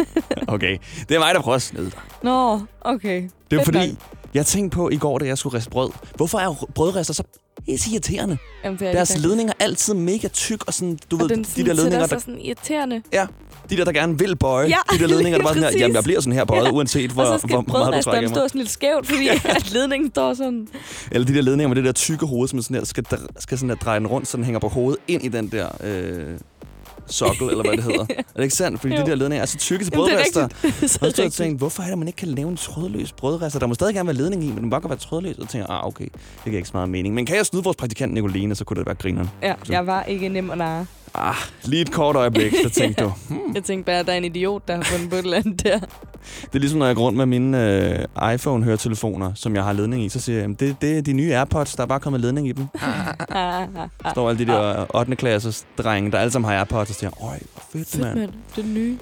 Okay, 0.54 0.78
det 1.08 1.14
er 1.14 1.18
mig, 1.18 1.34
der 1.34 1.40
prøver 1.40 1.56
at 1.56 1.62
snyde 1.62 1.84
dig. 1.84 1.98
Nå, 2.22 2.60
okay. 2.80 3.22
Det 3.50 3.60
er 3.60 3.64
Fedt 3.64 3.64
fordi, 3.64 3.88
nok. 3.88 3.98
Jeg 4.34 4.46
tænkte 4.46 4.74
på 4.76 4.88
i 4.90 4.96
går, 4.96 5.18
da 5.18 5.26
jeg 5.26 5.38
skulle 5.38 5.56
riste 5.56 5.70
brød. 5.70 5.90
Hvorfor 6.16 6.38
er 6.38 6.66
brødrester 6.74 7.14
så 7.14 7.22
helt 7.68 7.86
irriterende? 7.86 8.38
Jamen, 8.64 8.78
det 8.78 8.88
er 8.88 8.92
Deres 8.92 9.08
det 9.08 9.20
ledninger 9.20 9.52
er 9.58 9.64
altid 9.64 9.94
mega 9.94 10.28
tyk, 10.28 10.66
og 10.66 10.74
sådan, 10.74 10.98
du 11.10 11.16
Og 11.16 11.22
ved, 11.22 11.28
den 11.28 11.44
de 11.56 11.64
der 11.66 11.72
ledninger, 11.72 12.06
der, 12.06 12.18
sådan 12.18 12.40
irriterende. 12.40 13.02
ja, 13.12 13.26
de 13.70 13.76
der, 13.76 13.84
der 13.84 13.92
gerne 13.92 14.18
vil 14.18 14.36
bøje. 14.36 14.68
Ja, 14.68 14.76
de 14.92 14.98
der 14.98 15.06
ledninger, 15.06 15.38
der 15.38 15.44
bare 15.44 15.54
sådan 15.54 15.72
her, 15.72 15.78
jamen, 15.80 15.94
jeg 15.94 16.04
bliver 16.04 16.20
sådan 16.20 16.32
her 16.32 16.44
bøjet, 16.44 16.64
Ja. 16.64 16.70
uanset 16.70 17.10
hvor, 17.10 17.22
og 17.22 17.40
så 17.40 17.46
skal 17.46 17.62
hvor 17.62 17.78
meget 17.78 17.94
du 18.04 18.10
trækker 18.10 18.28
stå 18.28 18.40
mig. 18.40 18.50
sådan 18.50 18.58
lidt 18.58 18.70
skævt, 18.70 19.06
fordi 19.06 19.28
at 19.56 19.72
ledningen 19.72 20.10
står 20.10 20.34
sådan. 20.34 20.68
Eller 21.10 21.26
de 21.26 21.34
der 21.34 21.40
ledninger 21.40 21.68
med 21.68 21.76
det 21.76 21.84
der 21.84 21.92
tykke 21.92 22.26
hoved, 22.26 22.48
som 22.48 22.62
sådan 22.62 22.76
her, 22.76 22.84
skal, 22.84 23.04
skal 23.38 23.58
sådan 23.58 23.68
der 23.68 23.74
dreje 23.74 23.98
den 23.98 24.06
rundt, 24.06 24.28
så 24.28 24.36
den 24.36 24.44
hænger 24.44 24.60
på 24.60 24.68
hovedet 24.68 25.00
ind 25.08 25.24
i 25.24 25.28
den 25.28 25.48
der 25.48 25.68
øh, 25.84 26.38
sokkel, 27.10 27.48
eller 27.48 27.62
hvad 27.62 27.76
det 27.76 27.84
hedder. 27.84 28.06
Er 28.18 28.22
det 28.36 28.42
ikke 28.42 28.54
sandt? 28.54 28.80
Fordi 28.80 28.94
Jo. 28.94 29.00
de 29.00 29.06
der 29.06 29.14
ledninger 29.14 29.42
er 29.42 29.46
så 29.46 29.58
tykke 29.58 29.84
til 29.84 29.92
er 29.92 29.96
brødrester. 29.96 30.44
Og 31.02 31.12
så 31.12 31.22
jeg 31.22 31.32
tænkte, 31.32 31.58
hvorfor 31.58 31.82
er 31.82 31.86
det, 31.86 31.92
at 31.92 31.98
man 31.98 32.08
ikke 32.08 32.16
kan 32.16 32.28
lave 32.28 32.48
en 32.48 32.56
trådløs 32.56 33.12
brødrester? 33.12 33.58
Der 33.58 33.66
må 33.66 33.74
stadig 33.74 33.94
gerne 33.94 34.06
være 34.06 34.16
ledning 34.16 34.44
i, 34.44 34.46
men 34.46 34.56
den 34.56 34.68
må 34.68 34.78
godt 34.78 34.88
være 34.90 34.98
trådløs. 34.98 35.36
Og 35.38 35.46
jeg, 35.54 35.66
ah, 35.68 35.86
okay, 35.86 36.04
det 36.04 36.44
giver 36.44 36.56
ikke 36.56 36.68
så 36.68 36.76
meget 36.76 36.88
mening. 36.88 37.14
Men 37.14 37.26
kan 37.26 37.36
jeg 37.36 37.46
snyde 37.46 37.64
vores 37.64 37.76
praktikant 37.76 38.14
Nicoline, 38.14 38.54
så 38.54 38.64
kunne 38.64 38.76
det 38.78 38.86
være 38.86 38.94
grineren. 38.94 39.30
Ja, 39.42 39.54
jeg 39.68 39.86
var 39.86 40.02
ikke 40.02 40.28
nem 40.28 40.48
og 40.48 40.58
narre. 40.58 40.86
Ah, 41.14 41.34
lige 41.64 41.82
et 41.82 41.92
kort 41.92 42.16
øjeblik, 42.16 42.52
så 42.64 42.70
tænkte 42.70 43.04
du, 43.04 43.12
hmm. 43.28 43.54
Jeg 43.54 43.64
tænkte 43.64 43.86
bare, 43.86 43.96
at 43.98 44.06
der 44.06 44.12
er 44.12 44.16
en 44.16 44.24
idiot, 44.24 44.68
der 44.68 44.76
har 44.76 44.82
fundet 44.82 45.10
på 45.10 45.16
et 45.16 45.22
eller 45.24 45.36
andet 45.36 45.64
der. 45.64 45.78
Det 46.42 46.54
er 46.54 46.58
ligesom, 46.58 46.78
når 46.78 46.86
jeg 46.86 46.96
går 46.96 47.02
rundt 47.02 47.16
med 47.16 47.26
mine 47.26 47.78
øh, 48.20 48.34
iPhone-høretelefoner, 48.34 49.32
som 49.34 49.54
jeg 49.56 49.64
har 49.64 49.72
ledning 49.72 50.04
i, 50.04 50.08
så 50.08 50.20
siger 50.20 50.36
jeg, 50.36 50.42
"Jamen, 50.42 50.56
det, 50.60 50.76
det 50.80 50.98
er 50.98 51.02
de 51.02 51.12
nye 51.12 51.34
AirPods, 51.34 51.74
der 51.74 51.82
er 51.82 51.86
bare 51.86 52.00
kommet 52.00 52.20
ledning 52.20 52.48
i 52.48 52.52
dem. 52.52 52.66
Ah, 52.82 53.08
ah, 53.08 53.62
ah. 53.62 53.68
Der 54.04 54.10
står 54.10 54.28
alle 54.30 54.46
de 54.46 54.52
der 54.52 54.86
8. 54.96 55.16
klasses 55.16 55.66
drenge, 55.78 56.10
der 56.12 56.18
alle 56.18 56.30
sammen 56.30 56.50
har 56.50 56.58
AirPods, 56.58 56.88
og 56.90 56.94
siger, 56.96 57.22
øj, 57.22 57.38
hvor 57.54 57.62
fedt, 57.72 57.88
Fedt, 57.88 58.02
mand. 58.04 58.18
mand. 58.18 58.30
Det 58.56 58.58
er 58.58 58.62
det 58.62 58.74
nye. 58.74 58.98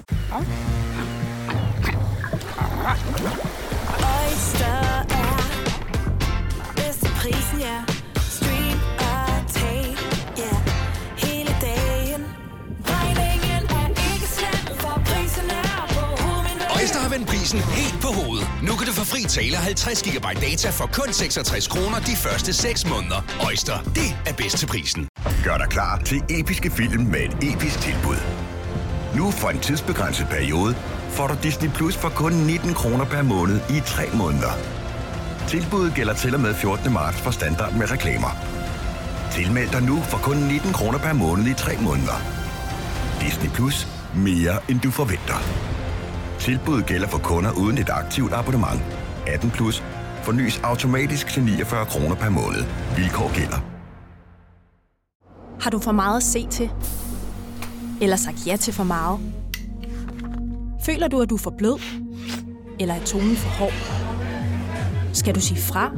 Oyster 3.99 5.18
hovedet. 17.19 17.27
Prisen 17.27 17.59
helt 17.59 18.01
på 18.01 18.07
hovedet. 18.07 18.47
Nu 18.63 18.75
kan 18.75 18.87
du 18.87 18.93
få 18.93 19.05
fri 19.05 19.23
tale 19.23 19.57
50 19.57 20.03
GB 20.03 20.25
data 20.41 20.69
for 20.69 20.89
kun 20.93 21.13
66 21.13 21.67
kroner 21.67 21.99
de 21.99 22.15
første 22.15 22.53
6 22.53 22.89
måneder. 22.89 23.23
Øjster, 23.45 23.81
det 23.95 24.15
er 24.27 24.33
bedst 24.33 24.57
til 24.57 24.67
prisen. 24.67 25.07
Gør 25.43 25.57
dig 25.57 25.67
klar 25.69 26.01
til 26.05 26.23
episke 26.29 26.71
film 26.71 27.03
med 27.03 27.19
et 27.19 27.53
episk 27.53 27.79
tilbud. 27.81 28.19
Nu 29.15 29.31
for 29.31 29.49
en 29.49 29.59
tidsbegrænset 29.59 30.27
periode 30.29 30.75
får 31.09 31.27
du 31.27 31.35
Disney 31.43 31.69
Plus 31.69 31.95
for 31.95 32.09
kun 32.09 32.33
19 32.33 32.73
kroner 32.73 33.05
per 33.05 33.21
måned 33.21 33.59
i 33.69 33.79
3 33.85 34.03
måneder. 34.13 34.51
Tilbuddet 35.47 35.93
gælder 35.95 36.13
til 36.13 36.35
og 36.35 36.41
med 36.41 36.53
14. 36.53 36.93
marts 36.93 37.17
for 37.17 37.31
standard 37.31 37.73
med 37.73 37.91
reklamer. 37.91 38.37
Tilmeld 39.31 39.69
dig 39.69 39.83
nu 39.83 40.01
for 40.01 40.17
kun 40.17 40.37
19 40.37 40.73
kroner 40.73 40.99
per 40.99 41.13
måned 41.13 41.47
i 41.47 41.53
3 41.53 41.77
måneder. 41.81 42.21
Disney 43.21 43.49
Plus. 43.49 43.87
Mere 44.15 44.57
end 44.69 44.79
du 44.79 44.91
forventer. 44.91 45.78
Tilbuddet 46.39 46.85
gælder 46.85 47.07
for 47.07 47.17
kunder 47.17 47.51
uden 47.51 47.77
et 47.77 47.89
aktivt 47.89 48.33
abonnement. 48.33 48.81
18 49.27 49.49
plus. 49.51 49.83
Fornyes 50.23 50.59
automatisk 50.63 51.27
til 51.27 51.43
49 51.43 51.85
kroner 51.85 52.15
per 52.15 52.29
måned. 52.29 52.63
Vilkår 52.95 53.35
gælder. 53.35 53.59
Har 55.61 55.69
du 55.69 55.79
for 55.79 55.91
meget 55.91 56.17
at 56.17 56.23
se 56.23 56.47
til? 56.47 56.69
Eller 58.01 58.15
sagt 58.15 58.47
ja 58.47 58.55
til 58.55 58.73
for 58.73 58.83
meget? 58.83 59.19
Føler 60.85 61.07
du, 61.07 61.21
at 61.21 61.29
du 61.29 61.35
er 61.35 61.39
for 61.39 61.53
blød? 61.57 61.79
Eller 62.79 62.93
er 62.95 63.03
tonen 63.05 63.35
for 63.35 63.49
hård? 63.49 63.73
Skal 65.13 65.35
du 65.35 65.39
sige 65.39 65.61
fra? 65.61 65.91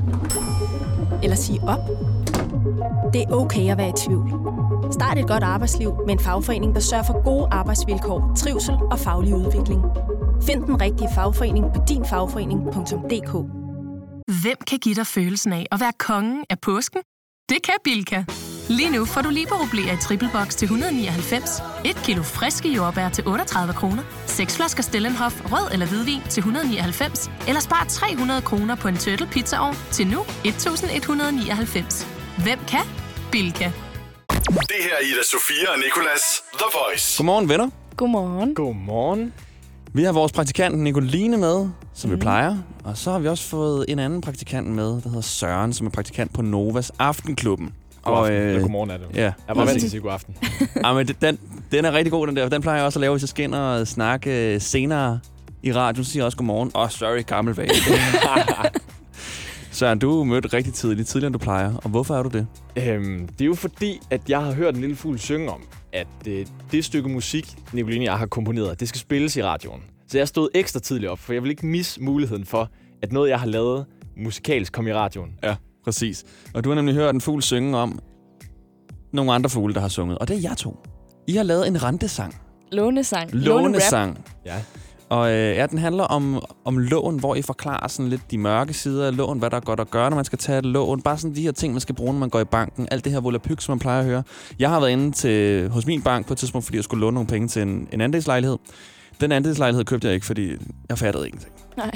Eller 1.24 1.36
sige 1.36 1.60
op? 1.63 1.79
Det 3.13 3.21
er 3.21 3.31
okay 3.31 3.71
at 3.71 3.77
være 3.77 3.89
i 3.89 3.93
tvivl. 4.07 4.50
Start 4.91 5.17
et 5.17 5.27
godt 5.27 5.43
arbejdsliv 5.43 5.93
med 6.05 6.13
en 6.13 6.19
fagforening, 6.19 6.75
der 6.75 6.81
sørger 6.81 7.03
for 7.03 7.24
gode 7.24 7.48
arbejdsvilkår, 7.51 8.33
trivsel 8.38 8.75
og 8.91 9.00
faglig 9.00 9.36
udvikling. 9.36 9.81
Find 10.48 10.63
den 10.63 10.81
rigtige 10.81 11.10
fagforening 11.15 11.65
på 11.75 11.81
dinfagforening.dk 11.89 13.33
Hvem 14.43 14.57
kan 14.67 14.79
give 14.79 14.95
dig 14.95 15.07
følelsen 15.07 15.53
af 15.53 15.65
at 15.71 15.79
være 15.79 15.91
kongen 16.00 16.45
af 16.50 16.60
påsken? 16.60 17.01
Det 17.50 17.57
kan 17.63 17.74
Bilka! 17.83 18.24
Lige 18.69 18.91
nu 18.91 19.05
får 19.05 19.21
du 19.21 19.29
liberobleer 19.29 19.93
i 19.93 19.98
triple 19.98 20.29
box 20.33 20.55
til 20.55 20.65
199, 20.65 21.63
et 21.86 21.95
kilo 21.95 22.24
friske 22.24 22.69
jordbær 22.74 23.10
til 23.10 23.27
38 23.27 23.74
kroner, 23.74 24.03
seks 24.25 24.55
flasker 24.55 24.83
Stellenhof 24.83 25.51
rød 25.51 25.74
eller 25.74 25.86
hvidvin 25.86 26.21
til 26.29 26.41
199, 26.41 27.31
eller 27.48 27.62
spar 27.62 27.86
300 27.89 28.41
kroner 28.41 28.75
på 28.75 28.88
en 28.88 28.98
turtle 28.98 29.27
pizzaovn 29.27 29.75
til 29.91 30.07
nu 30.07 30.19
1199. 30.45 32.07
Hvem 32.43 32.60
kan? 32.67 32.86
Bilka. 33.31 33.71
Det 34.48 34.79
her 34.79 34.93
er 35.00 35.03
Ida 35.03 35.24
Sofia 35.31 35.71
og 35.74 35.77
Nicolas 35.79 36.21
The 36.53 36.65
Voice. 36.74 37.17
Godmorgen, 37.17 37.50
venner. 37.50 37.69
Godmorgen. 37.98 38.55
Godmorgen. 38.55 39.33
Vi 39.93 40.03
har 40.03 40.12
vores 40.12 40.31
praktikant 40.31 40.79
Nicoline 40.79 41.38
med, 41.38 41.69
som 41.93 42.10
mm. 42.10 42.15
vi 42.15 42.19
plejer. 42.19 42.57
Og 42.83 42.98
så 42.98 43.12
har 43.12 43.19
vi 43.19 43.27
også 43.27 43.43
fået 43.43 43.86
en 43.88 44.00
anden 44.00 44.21
praktikant 44.21 44.67
med, 44.67 44.86
der 45.01 45.10
hedder 45.10 45.21
Søren, 45.21 45.74
som 45.74 45.88
er 45.88 45.91
praktikant 45.91 46.33
på 46.33 46.41
Novas 46.41 46.91
Aftenklubben. 47.00 47.74
God 48.03 48.17
aften. 48.17 48.38
Eller 48.38 48.62
godmorgen 48.62 48.89
er 48.89 48.98
det. 48.98 49.07
Ja, 49.13 49.21
Jeg 49.21 49.33
var 49.48 49.65
vant 49.65 49.79
til 49.79 49.86
at 49.86 49.91
sige 49.91 50.01
god 50.01 50.12
aften. 50.12 50.36
ja, 50.86 50.93
men 50.93 51.07
den, 51.07 51.39
den 51.71 51.86
er 51.86 51.91
rigtig 51.91 52.12
god, 52.12 52.27
den 52.27 52.36
der. 52.36 52.50
Den 52.50 52.62
plejer 52.62 52.77
jeg 52.77 52.86
også 52.86 53.00
at 53.00 53.01
lave, 53.01 53.13
hvis 53.13 53.24
jeg 53.24 53.29
skal 53.29 53.43
ind 53.43 53.55
og 53.55 53.88
snakke 53.88 54.53
øh, 54.53 54.62
senere 54.62 55.19
i 55.63 55.74
radioen. 55.74 56.05
Så 56.05 56.12
siger 56.12 56.21
jeg 56.21 56.25
også 56.25 56.38
godmorgen. 56.38 56.71
Åh, 56.75 56.81
oh, 56.81 56.89
sorry, 56.89 57.25
gammel 57.25 57.55
vane. 57.55 57.69
Søren, 59.81 60.00
du 60.00 60.19
er 60.19 60.23
mødt 60.23 60.53
rigtig 60.53 60.73
tidligt, 60.73 61.07
tidligere 61.07 61.27
end 61.27 61.33
du 61.33 61.39
plejer. 61.39 61.75
Og 61.75 61.89
hvorfor 61.89 62.15
er 62.15 62.23
du 62.23 62.29
det? 62.29 62.47
Øhm, 62.88 63.27
det 63.27 63.41
er 63.41 63.45
jo 63.45 63.55
fordi, 63.55 64.00
at 64.09 64.29
jeg 64.29 64.43
har 64.43 64.51
hørt 64.53 64.75
en 64.75 64.81
lille 64.81 64.95
fugl 64.95 65.19
synge 65.19 65.50
om, 65.51 65.61
at 65.93 66.07
øh, 66.27 66.45
det 66.71 66.85
stykke 66.85 67.09
musik, 67.09 67.55
Nicoline 67.73 68.01
og 68.01 68.05
jeg 68.05 68.17
har 68.17 68.25
komponeret, 68.25 68.79
det 68.79 68.88
skal 68.88 69.00
spilles 69.00 69.38
i 69.38 69.43
radioen. 69.43 69.81
Så 70.07 70.17
jeg 70.17 70.27
stod 70.27 70.50
ekstra 70.53 70.79
tidligt 70.79 71.11
op, 71.11 71.19
for 71.19 71.33
jeg 71.33 71.43
vil 71.43 71.51
ikke 71.51 71.65
misse 71.65 72.01
muligheden 72.01 72.45
for, 72.45 72.69
at 73.01 73.11
noget, 73.11 73.29
jeg 73.29 73.39
har 73.39 73.47
lavet 73.47 73.85
musikalsk, 74.17 74.73
kom 74.73 74.88
i 74.88 74.93
radioen. 74.93 75.31
Ja, 75.43 75.55
præcis. 75.83 76.23
Og 76.53 76.63
du 76.63 76.69
har 76.69 76.75
nemlig 76.75 76.95
hørt 76.95 77.15
en 77.15 77.21
fugl 77.21 77.41
synge 77.41 77.77
om 77.77 78.00
nogle 79.13 79.33
andre 79.33 79.50
fugle, 79.50 79.73
der 79.73 79.81
har 79.81 79.88
sunget. 79.88 80.17
Og 80.17 80.27
det 80.27 80.38
er 80.38 80.41
jer 80.41 80.55
to. 80.55 80.77
I 81.27 81.33
har 81.33 81.43
lavet 81.43 81.67
en 81.67 81.83
rentesang. 81.83 82.35
Lånesang. 82.71 83.29
Lånesang. 83.33 84.25
Ja. 84.45 84.55
Og 85.11 85.31
øh, 85.31 85.55
ja, 85.55 85.65
den 85.65 85.77
handler 85.77 86.03
om, 86.03 86.41
om 86.65 86.77
lån, 86.77 87.19
hvor 87.19 87.35
I 87.35 87.41
forklarer 87.41 87.87
sådan 87.87 88.09
lidt 88.09 88.31
de 88.31 88.37
mørke 88.37 88.73
sider 88.73 89.07
af 89.07 89.17
lån, 89.17 89.39
hvad 89.39 89.49
der 89.49 89.57
er 89.57 89.61
godt 89.61 89.79
at 89.79 89.91
gøre, 89.91 90.09
når 90.09 90.15
man 90.15 90.25
skal 90.25 90.39
tage 90.39 90.59
et 90.59 90.65
lån. 90.65 91.01
Bare 91.01 91.17
sådan 91.17 91.35
de 91.35 91.41
her 91.41 91.51
ting, 91.51 91.73
man 91.73 91.81
skal 91.81 91.95
bruge, 91.95 92.13
når 92.13 92.19
man 92.19 92.29
går 92.29 92.39
i 92.39 92.43
banken. 92.45 92.87
Alt 92.91 93.05
det 93.05 93.13
her 93.13 93.19
volapyk, 93.19 93.61
som 93.61 93.71
man 93.71 93.79
plejer 93.79 93.99
at 93.99 94.05
høre. 94.05 94.23
Jeg 94.59 94.69
har 94.69 94.79
været 94.79 94.91
inde 94.91 95.11
til, 95.11 95.69
hos 95.69 95.85
min 95.85 96.01
bank 96.01 96.27
på 96.27 96.33
et 96.33 96.37
tidspunkt, 96.39 96.65
fordi 96.65 96.77
jeg 96.77 96.83
skulle 96.83 97.01
låne 97.01 97.13
nogle 97.13 97.27
penge 97.27 97.47
til 97.47 97.61
en, 97.61 97.87
en 97.91 98.01
andelslejlighed. 98.01 98.57
Den 99.21 99.31
andelslejlighed 99.31 99.85
købte 99.85 100.07
jeg 100.07 100.15
ikke, 100.15 100.25
fordi 100.25 100.51
jeg 100.89 100.97
fattede 100.97 101.27
ingenting. 101.27 101.53
Nej. 101.77 101.91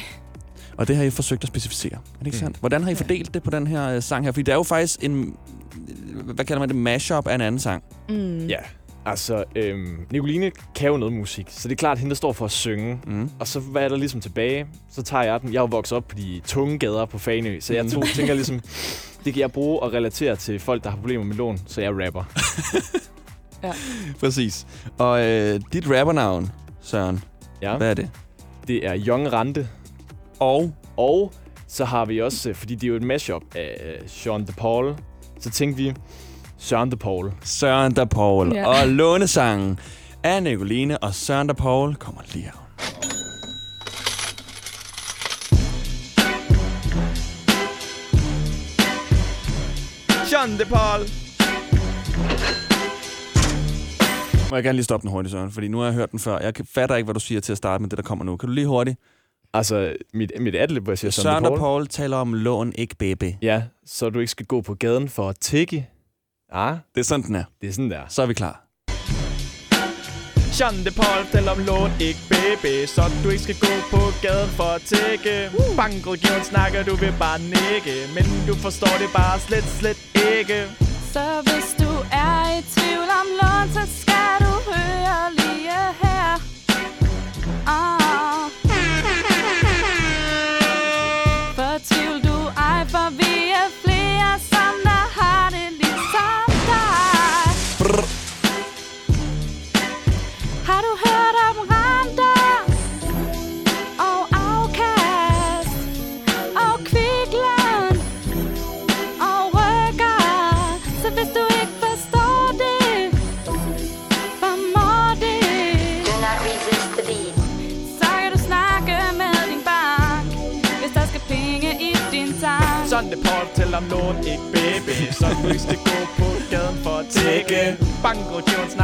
Og 0.77 0.88
det 0.88 0.95
har 0.95 1.03
I 1.03 1.10
forsøgt 1.10 1.43
at 1.43 1.48
specificere. 1.48 1.93
Er 1.93 2.19
det 2.19 2.25
ikke 2.27 2.36
Mm. 2.38 2.39
sandt? 2.39 2.57
Hvordan 2.60 2.84
har 2.84 2.91
I 2.91 2.95
fordelt 2.95 3.34
det 3.34 3.43
på 3.43 3.50
den 3.51 3.67
her 3.67 3.89
øh, 3.89 4.01
sang 4.01 4.25
her? 4.25 4.31
Fordi 4.31 4.41
det 4.43 4.51
er 4.51 4.55
jo 4.55 4.63
faktisk 4.63 5.03
en, 5.03 5.36
hvad 6.24 6.45
kalder 6.45 6.60
man 6.60 6.69
det, 6.69 6.75
mashup 6.77 7.27
af 7.27 7.36
en 7.36 7.41
anden 7.41 7.60
sang. 7.60 7.84
Mm. 8.10 8.38
Ja, 8.48 8.57
altså, 9.06 9.44
øhm, 9.56 10.06
Nicoline 10.12 10.52
kan 10.76 10.90
jo 10.90 10.98
noget 10.98 11.14
musik, 11.14 11.46
så 11.50 11.68
det 11.68 11.76
er 11.76 11.78
klart, 11.78 11.92
at 11.96 12.00
hende, 12.00 12.10
der 12.10 12.16
står 12.16 12.34
for 12.34 12.46
at 12.46 12.52
synge. 12.52 13.00
Mm. 13.08 13.30
Og 13.40 13.48
så 13.48 13.60
hvad 13.60 13.84
er 13.84 13.90
der 13.90 13.96
ligesom 13.98 14.22
tilbage? 14.22 14.66
Så 14.92 15.04
tager 15.04 15.24
jeg 15.24 15.42
den. 15.42 15.54
Jeg 15.54 15.58
er 15.58 15.62
jo 15.62 15.68
vokset 15.72 15.96
op 15.96 16.08
på 16.08 16.16
de 16.16 16.42
tunge 16.48 16.80
gader 16.80 17.06
på 17.06 17.18
Fanø, 17.18 17.60
så 17.60 17.74
jeg 17.74 17.84
Mm. 17.84 17.90
tog, 17.92 18.04
tænker 18.16 18.34
ligesom, 18.42 18.60
det 19.26 19.34
kan 19.34 19.42
jeg 19.42 19.52
bruge 19.52 19.80
og 19.80 19.94
relatere 19.94 20.36
til 20.36 20.60
folk, 20.60 20.84
der 20.84 20.90
har 20.90 20.98
problemer 20.98 21.24
med 21.26 21.36
lån, 21.36 21.60
så 21.68 21.82
jeg 21.82 21.92
rapper. 22.06 22.24
Ja. 23.64 23.72
Præcis. 24.20 24.68
Og 24.98 25.26
øh, 25.26 25.60
dit 25.74 25.90
rappernavn, 25.90 26.52
Søren, 26.82 27.24
Ja. 27.62 27.78
hvad 27.78 27.90
er 27.90 27.94
det? 27.94 28.10
Det 28.68 28.86
er 28.88 29.04
Young 29.08 29.34
Rante. 29.34 29.68
Og? 30.40 30.74
Og 30.98 31.32
så 31.68 31.86
har 31.86 32.06
vi 32.06 32.22
også, 32.22 32.50
øh, 32.50 32.56
fordi 32.56 32.76
det 32.76 32.84
er 32.84 32.88
jo 32.88 32.96
et 32.96 33.04
mashup 33.04 33.44
af 33.56 33.82
øh, 33.86 34.08
Sean 34.08 34.48
de 34.48 34.52
Paul, 34.52 34.96
så 35.40 35.50
tænkte 35.50 35.84
vi, 35.84 35.94
Søren 36.58 36.92
de 36.92 36.98
Paul. 36.98 37.32
Søren 37.42 37.94
da 37.94 38.06
Paul. 38.06 38.54
Ja. 38.54 38.68
Og 38.68 38.88
lånesangen 38.88 39.80
af 40.24 40.44
Nicoline 40.44 40.98
og 40.98 41.16
Søren 41.16 41.48
da 41.48 41.54
Paul 41.54 41.96
kommer 41.96 42.22
lige 42.34 42.44
her. 42.44 42.52
Sean 50.26 50.50
de 50.60 50.66
Paul. 50.66 51.00
Må 54.50 54.56
jeg 54.58 54.64
gerne 54.64 54.76
lige 54.76 54.84
stoppe 54.84 55.02
den 55.02 55.12
hurtigt, 55.12 55.32
Søren, 55.32 55.52
fordi 55.52 55.68
nu 55.68 55.78
har 55.78 55.86
jeg 55.86 55.94
hørt 55.94 56.12
den 56.12 56.20
før. 56.20 56.40
Jeg 56.40 56.54
fatter 56.74 56.96
ikke, 56.96 57.06
hvad 57.06 57.14
du 57.14 57.20
siger 57.20 57.42
til 57.42 57.52
at 57.52 57.58
starte 57.58 57.82
med 57.82 57.90
det, 57.90 57.98
der 57.98 58.04
kommer 58.04 58.26
nu. 58.26 58.38
Kan 58.38 58.50
du 58.50 58.54
lige 58.54 58.68
hurtigt? 58.68 59.00
Altså, 59.54 59.94
mit, 60.14 60.32
mit 60.40 60.56
adlib, 60.56 60.84
hvor 60.84 60.92
jeg 60.92 60.98
siger 60.98 61.12
Søren, 61.12 61.24
Søren 61.24 61.44
de 61.44 61.50
Paul. 61.50 61.60
Paul 61.60 61.88
taler 61.88 62.18
om 62.18 62.34
lån, 62.34 62.74
ikke 62.76 62.96
baby. 62.96 63.34
Ja, 63.42 63.64
så 63.86 64.10
du 64.10 64.20
ikke 64.20 64.32
skal 64.32 64.46
gå 64.46 64.62
på 64.62 64.74
gaden 64.74 65.10
for 65.10 65.30
at 65.30 65.36
tigge. 65.40 65.88
Ja, 66.54 66.78
Det 66.96 67.00
er 67.00 67.04
sådan, 67.04 67.25
den 67.25 67.36
er. 67.36 67.44
det 67.62 67.70
er 67.70 67.74
sådan 67.74 67.92
der. 67.92 68.02
Så 68.10 68.22
er 68.22 68.25
vi 68.25 68.34
klar. 68.34 68.62
Sean 70.52 70.74
de 70.86 70.92
Paul 70.92 71.25
fortæller 71.25 71.52
om 71.52 71.58
lån, 71.68 71.92
ikke 72.00 72.20
baby 72.30 72.86
Så 72.86 73.02
du 73.24 73.30
ikke 73.30 73.44
skal 73.44 73.56
gå 73.60 73.74
på 73.92 74.02
gaden 74.22 74.50
for 74.50 74.64
at 74.78 74.82
tække 74.82 75.50
Bankrådgiveren 75.78 76.44
snakker, 76.44 76.84
du 76.84 76.96
vil 76.96 77.14
bare 77.20 77.40
nikke 77.40 77.96
Men 78.16 78.25
du 78.48 78.54
forstår 78.56 78.94
det 79.02 79.10
bare 79.16 79.40
slet, 79.40 79.64
slet 79.80 80.00
ikke 80.38 80.58
Så 81.14 81.25
hvis 81.48 81.68
du 81.82 81.92
er 82.25 82.42
i 82.58 82.62
tvivl 82.75 83.10
om 83.22 83.28
lån, 83.42 83.68
så 83.78 83.84
skal 84.02 84.36
du 84.46 84.54
høre 84.72 85.24
lige 85.40 85.80
her. 86.02 86.30
Ah. 87.68 87.95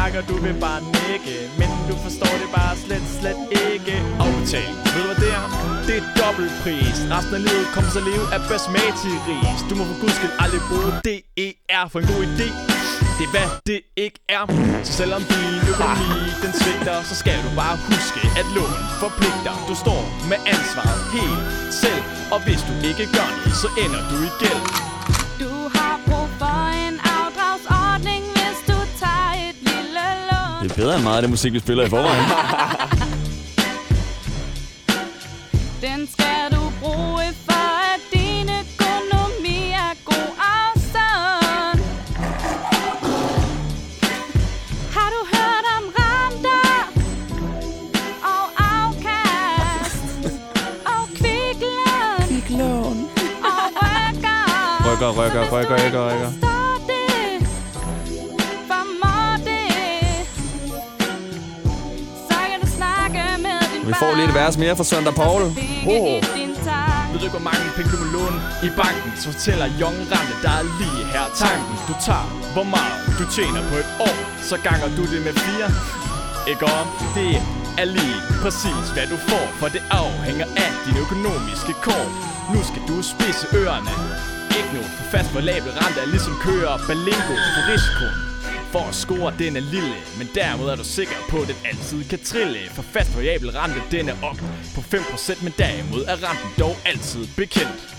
Snakker, 0.01 0.21
du 0.31 0.35
vil 0.45 0.55
bare 0.67 0.81
nikke 0.97 1.35
Men 1.59 1.69
du 1.89 1.95
forstår 2.05 2.33
det 2.41 2.49
bare 2.59 2.73
slet, 2.83 3.05
slet 3.19 3.39
ikke. 3.71 3.95
Aftale, 4.25 4.73
ved 4.93 5.01
du 5.03 5.07
hvad 5.09 5.19
det 5.23 5.31
er? 5.39 5.45
Det 5.87 5.95
er 6.01 6.05
dobbelt 6.21 6.53
pris 6.63 6.97
Resten 7.13 7.33
af 7.39 7.43
livet 7.49 7.67
kommer 7.73 7.91
så 7.95 7.99
at 8.01 8.07
leve 8.11 8.25
af 8.35 8.41
basmati 8.49 9.11
ris 9.27 9.59
Du 9.69 9.73
må 9.79 9.83
for 9.91 9.97
guds 10.03 10.15
skyld 10.19 10.35
aldrig 10.43 10.61
bruge 10.69 10.91
DER 11.07 11.83
for 11.91 11.99
en 12.01 12.07
god 12.13 12.21
idé. 12.31 12.49
Det 13.17 13.25
er 13.29 13.31
hvad 13.35 13.49
det 13.69 13.79
ikke 14.05 14.19
er. 14.37 14.43
Så 14.87 14.91
selvom 15.01 15.21
din 15.31 15.55
økonomi 15.71 16.21
den 16.43 16.51
svigter 16.59 16.95
Så 17.09 17.15
skal 17.21 17.37
du 17.45 17.49
bare 17.61 17.75
huske 17.89 18.21
at 18.41 18.47
lån 18.55 18.81
forpligter. 19.03 19.53
Du 19.69 19.75
står 19.83 20.01
med 20.31 20.39
ansvaret 20.55 21.01
helt 21.15 21.41
selv. 21.81 22.03
Og 22.33 22.39
hvis 22.45 22.61
du 22.67 22.73
ikke 22.89 23.05
gør 23.17 23.29
det, 23.43 23.51
Så 23.61 23.67
ender 23.83 24.01
du 24.11 24.17
i 24.29 24.31
gæld. 24.43 24.63
Bedre 30.81 30.95
end 30.95 31.03
meget 31.03 31.15
af 31.15 31.21
det 31.21 31.29
musik, 31.29 31.53
vi 31.53 31.59
spiller 31.59 31.83
i 31.85 31.89
forvejen. 31.89 32.25
Den 35.81 36.07
skal 36.13 36.43
du 36.57 36.61
bruge 36.81 37.25
for, 37.47 37.69
at 37.93 38.01
din 38.13 38.47
økonomi 38.61 39.59
er 39.85 39.93
god 40.05 40.31
sund. 40.93 41.79
Har 44.95 45.09
du 45.15 45.19
hørt 45.35 45.65
om 45.77 45.83
renter 45.99 46.73
og 48.33 48.45
afkast 48.77 50.13
og 50.85 51.03
kviklån 51.19 52.27
Kviklån. 52.27 52.97
og 53.51 53.65
rykker? 53.81 54.41
Rykker, 54.91 55.11
rykker, 55.19 55.43
rykker, 55.57 55.85
rykker, 55.85 56.09
rykker. 56.09 56.50
Får 64.01 64.15
lige 64.15 64.29
et 64.31 64.35
vers 64.41 64.55
mere 64.63 64.75
fra 64.79 64.87
Sønder 64.91 65.15
Paul. 65.21 65.41
Ved 67.11 67.17
du 67.19 67.25
ikke, 67.27 67.37
hvor 67.39 67.47
mange 67.51 67.65
penge 67.77 67.89
du 67.93 67.97
må 68.03 68.07
låne 68.17 68.37
i 68.67 68.69
banken? 68.81 69.09
Så 69.21 69.25
fortæller 69.33 69.67
Young 69.81 69.97
Rante, 70.11 70.35
der 70.45 70.51
er 70.59 70.65
lige 70.81 71.01
her 71.13 71.25
tanken. 71.43 71.75
Du 71.89 71.95
tager, 72.07 72.27
hvor 72.55 72.67
meget 72.75 72.95
du 73.19 73.23
tjener 73.35 73.61
på 73.71 73.75
et 73.83 73.89
år 74.07 74.17
Så 74.49 74.55
ganger 74.67 74.87
du 74.97 75.03
det 75.11 75.19
med 75.27 75.33
fire. 75.45 75.67
Ikke 76.51 76.65
om 76.79 76.87
det 77.17 77.31
er 77.81 77.87
lige 77.97 78.19
præcis 78.43 78.85
hvad 78.95 79.07
du 79.13 79.17
får 79.29 79.45
For 79.59 79.67
det 79.75 79.83
afhænger 80.03 80.47
af 80.65 80.71
dine 80.85 80.99
økonomiske 81.05 81.73
kår. 81.85 82.05
Nu 82.53 82.59
skal 82.69 82.81
du 82.89 82.95
spidse 83.13 83.45
ørerne. 83.61 83.93
Ikke 84.57 84.71
nu, 84.77 84.83
for 84.95 85.05
fast 85.13 85.29
variabel 85.35 85.71
rente 85.79 85.99
er 86.03 86.09
ligesom 86.15 86.35
køre 86.47 86.71
Balingo 86.87 87.35
for 87.55 87.63
risikoen 87.71 88.30
for 88.71 88.79
at 88.89 88.95
score, 88.95 89.33
den 89.39 89.55
er 89.55 89.59
lille, 89.59 89.95
men 90.17 90.29
derimod 90.35 90.69
er 90.69 90.75
du 90.75 90.83
sikker 90.83 91.15
på, 91.29 91.37
at 91.41 91.47
den 91.47 91.55
altid 91.65 92.03
kan 92.09 92.19
trille. 92.25 92.59
For 92.75 92.81
fast 92.81 93.15
variabel 93.17 93.51
rente, 93.51 93.81
den 93.91 94.09
er 94.09 94.15
op 94.23 94.35
på 94.75 94.81
5%, 94.81 95.43
men 95.43 95.53
derimod 95.57 96.03
er 96.07 96.15
renten 96.29 96.49
dog 96.59 96.75
altid 96.85 97.27
bekendt. 97.37 97.95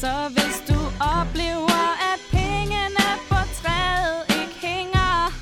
Så 0.00 0.12
hvis 0.34 0.56
du 0.68 0.78
oplever, 1.20 1.80
at 2.12 2.20
pengene 2.30 3.06
på 3.28 3.36
træet 3.62 4.42
ikke 4.42 4.66
hænger, 4.66 5.32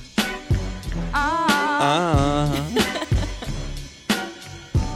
ah, 1.15 1.51
Ah. 1.83 2.49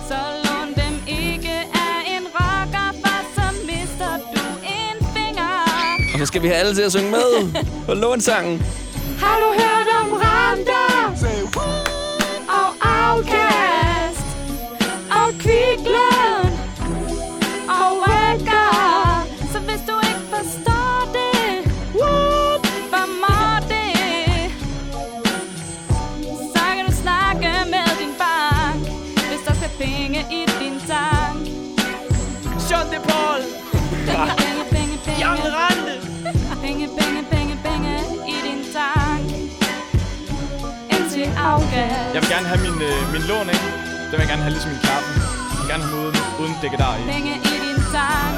så 0.08 0.18
lån 0.44 0.68
dem 0.82 0.94
ikke 1.08 1.56
af 1.86 1.96
en 2.16 2.24
rocker, 2.38 2.88
for 3.02 3.18
så 3.36 3.46
mister 3.66 4.12
du 4.34 4.42
en 4.78 5.06
finger. 5.16 5.50
Og 6.14 6.18
så 6.18 6.26
skal 6.26 6.42
vi 6.42 6.46
have 6.46 6.58
alle 6.58 6.74
til 6.74 6.82
at 6.82 6.92
synge 6.92 7.10
med 7.10 7.52
på 7.86 7.94
lånsangen. 7.94 8.62
Har 9.18 9.36
du 9.38 9.62
Jeg 42.14 42.22
vil 42.22 42.30
gerne 42.34 42.46
have 42.52 42.60
min, 42.66 42.76
øh, 42.88 42.98
min 43.14 43.22
lån, 43.30 43.46
ikke? 43.54 43.68
Den 44.08 44.12
vil 44.12 44.20
jeg 44.24 44.30
gerne 44.32 44.42
have 44.46 44.54
ligesom 44.56 44.70
min 44.74 44.82
kaffe. 44.90 45.10
Jeg 45.52 45.58
vil 45.60 45.68
gerne 45.72 45.84
have 45.84 45.96
den 45.96 46.04
uden, 46.04 46.16
uden 46.42 46.54
dækkedar 46.62 46.94
i. 47.00 47.02
Penge 47.16 47.32
i 47.52 47.56
din 47.66 47.78
tank. 47.94 48.36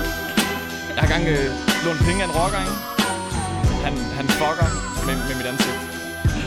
Jeg 0.95 1.01
har 1.03 1.09
gang 1.15 1.25
øh, 1.35 1.47
lånt 1.85 2.01
penge 2.09 2.21
af 2.25 2.29
en 2.31 2.35
rocker, 2.39 2.61
ikke? 2.67 2.77
Han, 3.87 3.95
han 4.19 4.27
fucker 4.41 4.69
med, 5.07 5.15
med 5.29 5.35
mit 5.41 5.47
ansigt. 5.53 5.79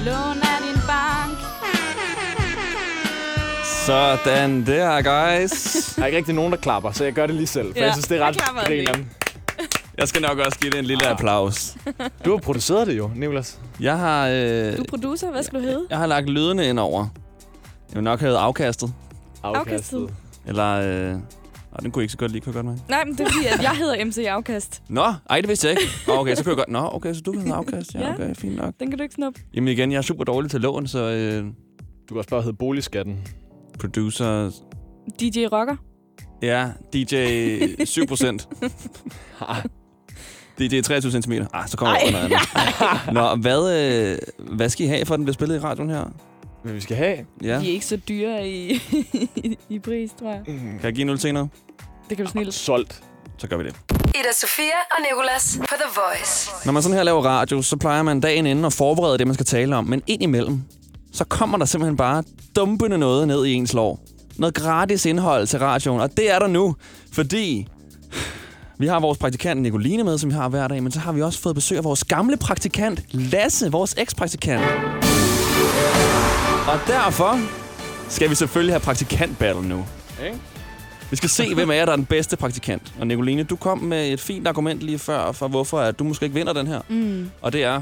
Lån 0.08 0.38
af 0.54 0.60
din 0.66 0.80
bank. 0.92 1.38
Sådan 3.88 4.52
der, 4.72 4.90
guys. 5.12 5.54
Der 5.96 6.02
er 6.02 6.06
ikke 6.06 6.18
rigtig 6.18 6.36
nogen, 6.40 6.52
der 6.56 6.60
klapper, 6.68 6.92
så 6.92 7.04
jeg 7.04 7.14
gør 7.14 7.26
det 7.30 7.36
lige 7.36 7.48
selv. 7.58 7.68
For 7.74 7.80
Ja, 7.80 7.86
jeg 7.86 7.94
synes, 7.94 8.08
det 8.08 8.18
er 8.18 8.24
ret 8.28 8.38
grineren. 8.68 9.02
Jeg 10.00 10.08
skal 10.08 10.22
nok 10.22 10.38
også 10.38 10.60
give 10.60 10.72
det 10.72 10.80
en 10.80 10.86
lille 10.86 11.08
applaus. 11.08 11.76
Du 12.26 12.32
har 12.32 12.38
produceret 12.38 12.88
det 12.88 12.98
jo, 12.98 13.12
Nicolas. 13.16 13.60
Jeg 13.80 13.98
har, 13.98 14.28
øh, 14.28 14.78
Du 14.78 14.82
er 14.82 14.86
producer, 14.90 15.32
hvad 15.32 15.44
skal 15.44 15.60
du 15.60 15.64
hedde? 15.66 15.86
jeg 15.90 15.98
har 15.98 16.06
lagt 16.08 16.30
lydene 16.30 16.70
ind 16.70 16.80
over. 16.80 17.08
Jeg 17.90 17.96
vil 17.96 18.04
nok 18.04 18.20
have 18.20 18.38
afkastet. 18.38 18.94
Afkastet. 19.44 20.10
Eller... 20.48 20.66
Øh, 20.66 21.12
nej, 21.12 21.20
den 21.82 21.92
kunne 21.92 22.02
jeg 22.02 22.04
ikke 22.04 22.12
så 22.12 22.18
godt 22.18 22.32
lide, 22.32 22.42
kunne 22.44 22.56
jeg 22.58 22.64
godt 22.64 22.76
med. 22.76 22.84
Nej, 22.90 23.06
men 23.06 23.18
det 23.18 23.28
er 23.28 23.32
fordi, 23.32 23.46
at 23.46 23.62
jeg 23.64 23.72
hedder 23.78 24.06
MC 24.06 24.18
Afkast. 24.30 24.82
Nå, 24.90 25.14
ej, 25.30 25.42
det 25.42 25.50
vidste 25.50 25.68
jeg 25.68 25.80
ikke. 25.80 25.92
Nå, 26.08 26.14
Okay, 26.14 26.36
så 26.36 26.44
kunne 26.44 26.52
jeg 26.52 26.58
godt... 26.58 26.70
Nå, 26.70 26.90
okay, 26.94 27.14
så 27.14 27.22
du 27.22 27.32
hedder 27.40 27.54
afkast. 27.56 27.94
Ja, 27.96 28.00
Ja. 28.00 28.14
okay, 28.14 28.36
fint 28.36 28.56
nok. 28.56 28.74
Den 28.80 28.90
kan 28.90 28.98
du 28.98 29.04
ikke 29.04 29.16
snuppe. 29.16 29.42
Jamen 29.54 29.68
igen, 29.68 29.92
jeg 29.92 29.98
er 29.98 30.02
super 30.02 30.24
dårlig 30.24 30.52
til 30.52 30.62
lån, 30.62 30.88
så... 30.88 31.00
Øh, 31.00 31.44
Du 31.44 32.14
kan 32.14 32.18
også 32.18 32.30
bare 32.30 32.42
hedde 32.42 32.58
Boligskatten. 32.58 33.28
producer... 33.80 34.52
DJ 35.22 35.46
Rocker. 35.52 35.76
Ja, 36.42 36.70
DJ 36.94 37.86
7 37.86 38.04
procent. 40.60 40.72
DJ 40.72 40.82
23 40.82 41.22
cm. 41.22 41.32
Ah, 41.54 41.70
så 41.70 41.78
kommer 41.78 41.96
jeg 42.04 42.12
noget 42.12 42.26
andet. 42.26 43.14
Nå, 43.18 43.36
hvad, 43.36 43.74
øh, 43.78 44.18
hvad 44.56 44.70
skal 44.70 44.86
I 44.86 44.90
have, 44.90 45.06
for 45.06 45.14
at 45.14 45.18
den 45.18 45.26
bliver 45.26 45.34
spillet 45.34 45.56
i 45.56 45.60
radioen 45.60 45.90
her? 45.90 46.04
Hvad 46.64 46.74
vi 46.74 46.82
skal 46.82 46.98
have? 46.98 47.18
Ja. 47.44 47.60
De 47.60 47.70
er 47.70 47.74
ikke 47.74 47.86
så 47.86 47.98
dyre 47.98 48.50
i, 48.50 48.82
i, 49.70 49.80
pris, 49.80 50.10
tror 50.20 50.30
jeg. 50.30 50.42
Kan 50.46 50.80
jeg 50.84 50.94
give 50.94 51.06
0 51.06 51.20
senere? 51.20 51.48
Det 52.10 52.18
kan 52.18 52.26
du 52.26 52.32
snille. 52.32 52.52
Solgt. 52.52 53.04
Så 53.38 53.48
gør 53.48 53.58
vi 53.58 53.64
det. 53.64 53.76
Ida 53.92 54.34
Sofia 54.34 54.64
og 54.92 54.98
Nicolas 55.12 55.58
på 55.60 55.76
The 55.76 56.02
Voice. 56.02 56.52
Når 56.66 56.74
man 56.74 56.84
sådan 56.84 56.98
her 56.98 57.04
laver 57.04 57.22
radio, 57.22 57.62
så 57.62 57.78
plejer 57.78 58.04
man 58.04 58.20
dagen 58.20 58.46
inden 58.46 58.66
at 58.66 58.74
forberede 58.74 59.18
det, 59.18 59.28
man 59.28 59.34
skal 59.34 59.46
tale 59.46 59.76
om. 59.76 59.86
Men 59.86 60.02
indimellem, 60.08 60.62
så 61.14 61.26
kommer 61.26 61.58
der 61.58 61.66
simpelthen 61.66 61.98
bare 61.98 62.24
dumpende 62.56 62.98
noget 62.98 63.28
ned 63.28 63.46
i 63.46 63.54
ens 63.54 63.74
lår. 63.74 64.00
Noget 64.38 64.56
gratis 64.56 65.06
indhold 65.06 65.48
til 65.48 65.60
radioen, 65.60 66.02
og 66.02 66.18
det 66.18 66.32
er 66.32 66.40
der 66.40 66.48
nu, 66.48 66.76
fordi 67.14 67.68
vi 68.80 68.88
har 68.88 69.00
vores 69.00 69.18
praktikant 69.18 69.62
Nicoline 69.62 70.04
med, 70.04 70.18
som 70.18 70.30
vi 70.30 70.36
har 70.36 70.50
hver 70.50 70.68
dag, 70.68 70.84
men 70.84 70.92
så 70.92 71.00
har 71.00 71.12
vi 71.12 71.22
også 71.22 71.40
fået 71.40 71.56
besøg 71.56 71.78
af 71.78 71.84
vores 71.84 72.04
gamle 72.04 72.38
praktikant, 72.38 73.02
Lasse, 73.12 73.72
vores 73.72 73.96
ekspraktikant. 73.98 74.62
Og 76.68 76.80
derfor 76.88 77.40
skal 78.10 78.30
vi 78.30 78.36
selvfølgelig 78.36 78.74
have 78.74 78.80
praktikant-battle 78.80 79.68
nu. 79.68 79.86
Ikke? 80.26 80.38
Vi 81.10 81.16
skal 81.16 81.30
se, 81.30 81.56
hvem 81.56 81.70
af 81.70 81.76
jer, 81.76 81.86
der 81.86 81.92
er 81.92 81.96
den 81.96 82.06
bedste 82.06 82.38
praktikant. 82.38 82.94
Og 83.00 83.08
Nicoline, 83.08 83.44
du 83.44 83.56
kom 83.56 83.78
med 83.78 84.08
et 84.08 84.20
fint 84.20 84.48
argument 84.48 84.80
lige 84.82 85.00
før, 85.00 85.32
for 85.32 85.48
hvorfor 85.48 85.80
at 85.80 86.00
du 86.00 86.04
måske 86.04 86.24
ikke 86.26 86.36
vinder 86.36 86.54
den 86.54 86.68
her. 86.68 86.82
Mm. 86.90 87.30
Og 87.42 87.54
det 87.54 87.64
er, 87.64 87.82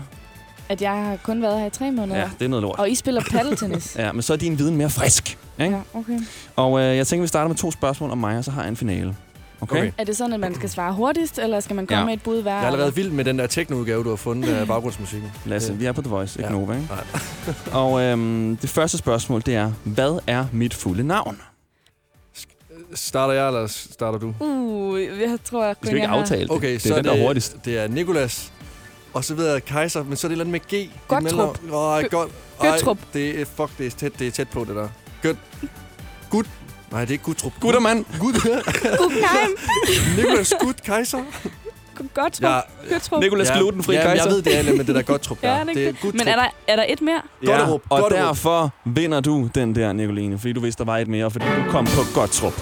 At 0.69 0.81
jeg 0.81 0.91
har 0.91 1.17
kun 1.23 1.41
været 1.41 1.59
her 1.59 1.67
i 1.67 1.69
tre 1.69 1.91
måneder. 1.91 2.19
ja, 2.19 2.29
det 2.39 2.45
er 2.45 2.49
noget 2.49 2.61
lort. 2.61 2.79
Og 2.79 2.89
I 2.89 2.95
spiller 2.95 3.21
paddeltennis. 3.31 3.95
Ja, 3.99 4.11
men 4.11 4.21
så 4.21 4.33
er 4.33 4.37
din 4.37 4.59
viden 4.59 4.77
mere 4.77 4.89
frisk. 4.89 5.37
Ikke? 5.59 5.75
ja, 5.75 5.81
okay. 5.99 6.19
Og 6.55 6.79
øh, 6.79 6.97
jeg 6.97 7.07
tænker, 7.07 7.21
vi 7.21 7.27
starter 7.27 7.47
med 7.47 7.55
to 7.55 7.71
spørgsmål 7.71 8.11
om 8.11 8.17
mig, 8.17 8.37
og 8.37 8.43
så 8.43 8.51
har 8.51 8.61
jeg 8.61 8.69
en 8.69 8.75
finale. 8.75 9.15
Okay? 9.61 9.77
Okay. 9.77 9.91
Er 9.97 10.03
det 10.03 10.17
sådan, 10.17 10.33
at 10.33 10.39
man 10.39 10.55
skal 10.55 10.69
svare 10.69 10.93
hurtigst, 10.93 11.39
eller 11.39 11.59
skal 11.59 11.75
man 11.75 11.87
komme 11.87 11.99
Ja. 11.99 12.05
med 12.05 12.13
et 12.13 12.23
bud 12.23 12.41
hver? 12.41 12.51
Jeg 12.53 12.61
er 12.63 12.67
allerede 12.67 12.95
vild 12.95 13.11
med 13.11 13.25
den 13.25 13.39
der 13.39 13.47
techno-udgave, 13.47 14.03
du 14.03 14.09
har 14.09 14.15
fundet 14.15 14.49
af 14.53 14.67
baggrundsmusikken. 14.73 15.31
Lasse, 15.45 15.73
vi 15.73 15.85
er 15.85 15.91
på 15.91 16.01
The 16.01 16.09
Voice, 16.09 16.39
ikke 16.39 16.53
Ja. 16.53 16.59
Nova, 16.59 16.73
ikke? 16.73 16.87
Og 17.71 18.01
øhm, 18.01 18.57
det 18.61 18.69
første 18.69 18.97
spørgsmål, 18.97 19.41
det 19.45 19.55
er, 19.55 19.71
hvad 19.83 20.19
er 20.27 20.45
mit 20.51 20.73
fulde 20.73 21.03
navn? 21.03 21.41
Starter 22.93 23.33
jeg, 23.33 23.47
eller 23.47 23.67
starter 23.67 24.19
du? 24.19 24.33
Uh, 24.39 25.01
jeg 25.01 25.37
tror, 25.43 25.65
jeg 25.65 25.75
Vi 25.81 25.87
skal 25.87 25.97
ikke 25.97 26.09
jeg 26.09 26.19
aftale 26.19 26.41
det. 26.41 26.51
Okay, 26.51 26.73
det 26.73 26.81
så 26.81 26.93
er 26.93 26.95
den, 26.95 27.05
der 27.05 27.13
er 27.13 27.25
hurtigst. 27.27 27.57
Det 27.65 27.77
er 27.77 27.87
Nikolas, 27.87 28.51
og 29.13 29.23
så 29.23 29.35
videre 29.35 29.61
Kaiser, 29.61 30.03
men 30.03 30.17
så 30.17 30.27
er 30.27 30.29
det 30.29 30.37
et 30.37 30.41
eller 30.41 30.55
andet 30.57 30.71
med 30.71 30.87
G. 30.87 30.89
Godtrup. 31.07 31.59
Åh, 31.71 31.97
oh, 31.97 32.03
godt. 32.11 32.31
Ej. 32.61 32.77
Det 33.13 33.41
er, 33.41 33.45
fuck, 33.45 33.77
det 33.77 33.85
er 33.87 33.91
tæt, 33.91 34.11
det 34.19 34.27
er 34.27 34.31
tæt 34.31 34.49
på, 34.49 34.59
det 34.65 34.75
der. 34.75 34.87
Gøt. 35.21 35.35
Gud. 36.29 36.43
Nej, 36.91 37.01
det 37.01 37.07
er 37.07 37.11
ikke 37.11 37.23
Gudtrup. 37.23 37.53
Guttermand. 37.59 38.05
Gud. 38.19 38.33
Guggenheim. 38.97 39.51
Nikolas 40.17 40.53
Gud 40.59 40.73
Kaiser. 40.73 41.19
Godt, 42.13 42.41
Ja. 42.41 42.59
Gøtrup. 42.89 43.21
Nicolas 43.21 43.51
Glutenfri 43.51 43.95
ja, 43.95 44.01
Kaiser. 44.03 44.23
jeg 44.25 44.31
ved, 44.33 44.41
det 44.41 44.57
er 44.59 44.75
med 44.77 44.85
det 44.85 44.95
der 44.95 45.01
Godtrup 45.01 45.41
der. 45.41 45.57
Ja, 45.57 45.63
det 45.63 45.87
er. 45.87 45.91
Gudtrup. 45.91 46.13
Men 46.13 46.27
er 46.27 46.35
der, 46.35 46.45
er 46.67 46.75
der 46.75 46.85
et 46.89 47.01
mere? 47.01 47.21
Ja, 47.43 47.51
Godterup, 47.51 47.81
og 47.89 48.01
Godterup. 48.01 48.27
derfor 48.27 48.73
vinder 48.85 49.19
du 49.19 49.49
den 49.55 49.75
der, 49.75 49.93
Nicoline, 49.93 50.39
fordi 50.39 50.53
du 50.53 50.59
vidste, 50.59 50.83
der 50.83 50.85
var 50.91 50.97
et 50.97 51.07
mere, 51.07 51.25
og 51.25 51.31
fordi 51.31 51.45
du 51.45 51.71
kom 51.71 51.85
på 51.85 52.01
Godtrup. 52.13 52.53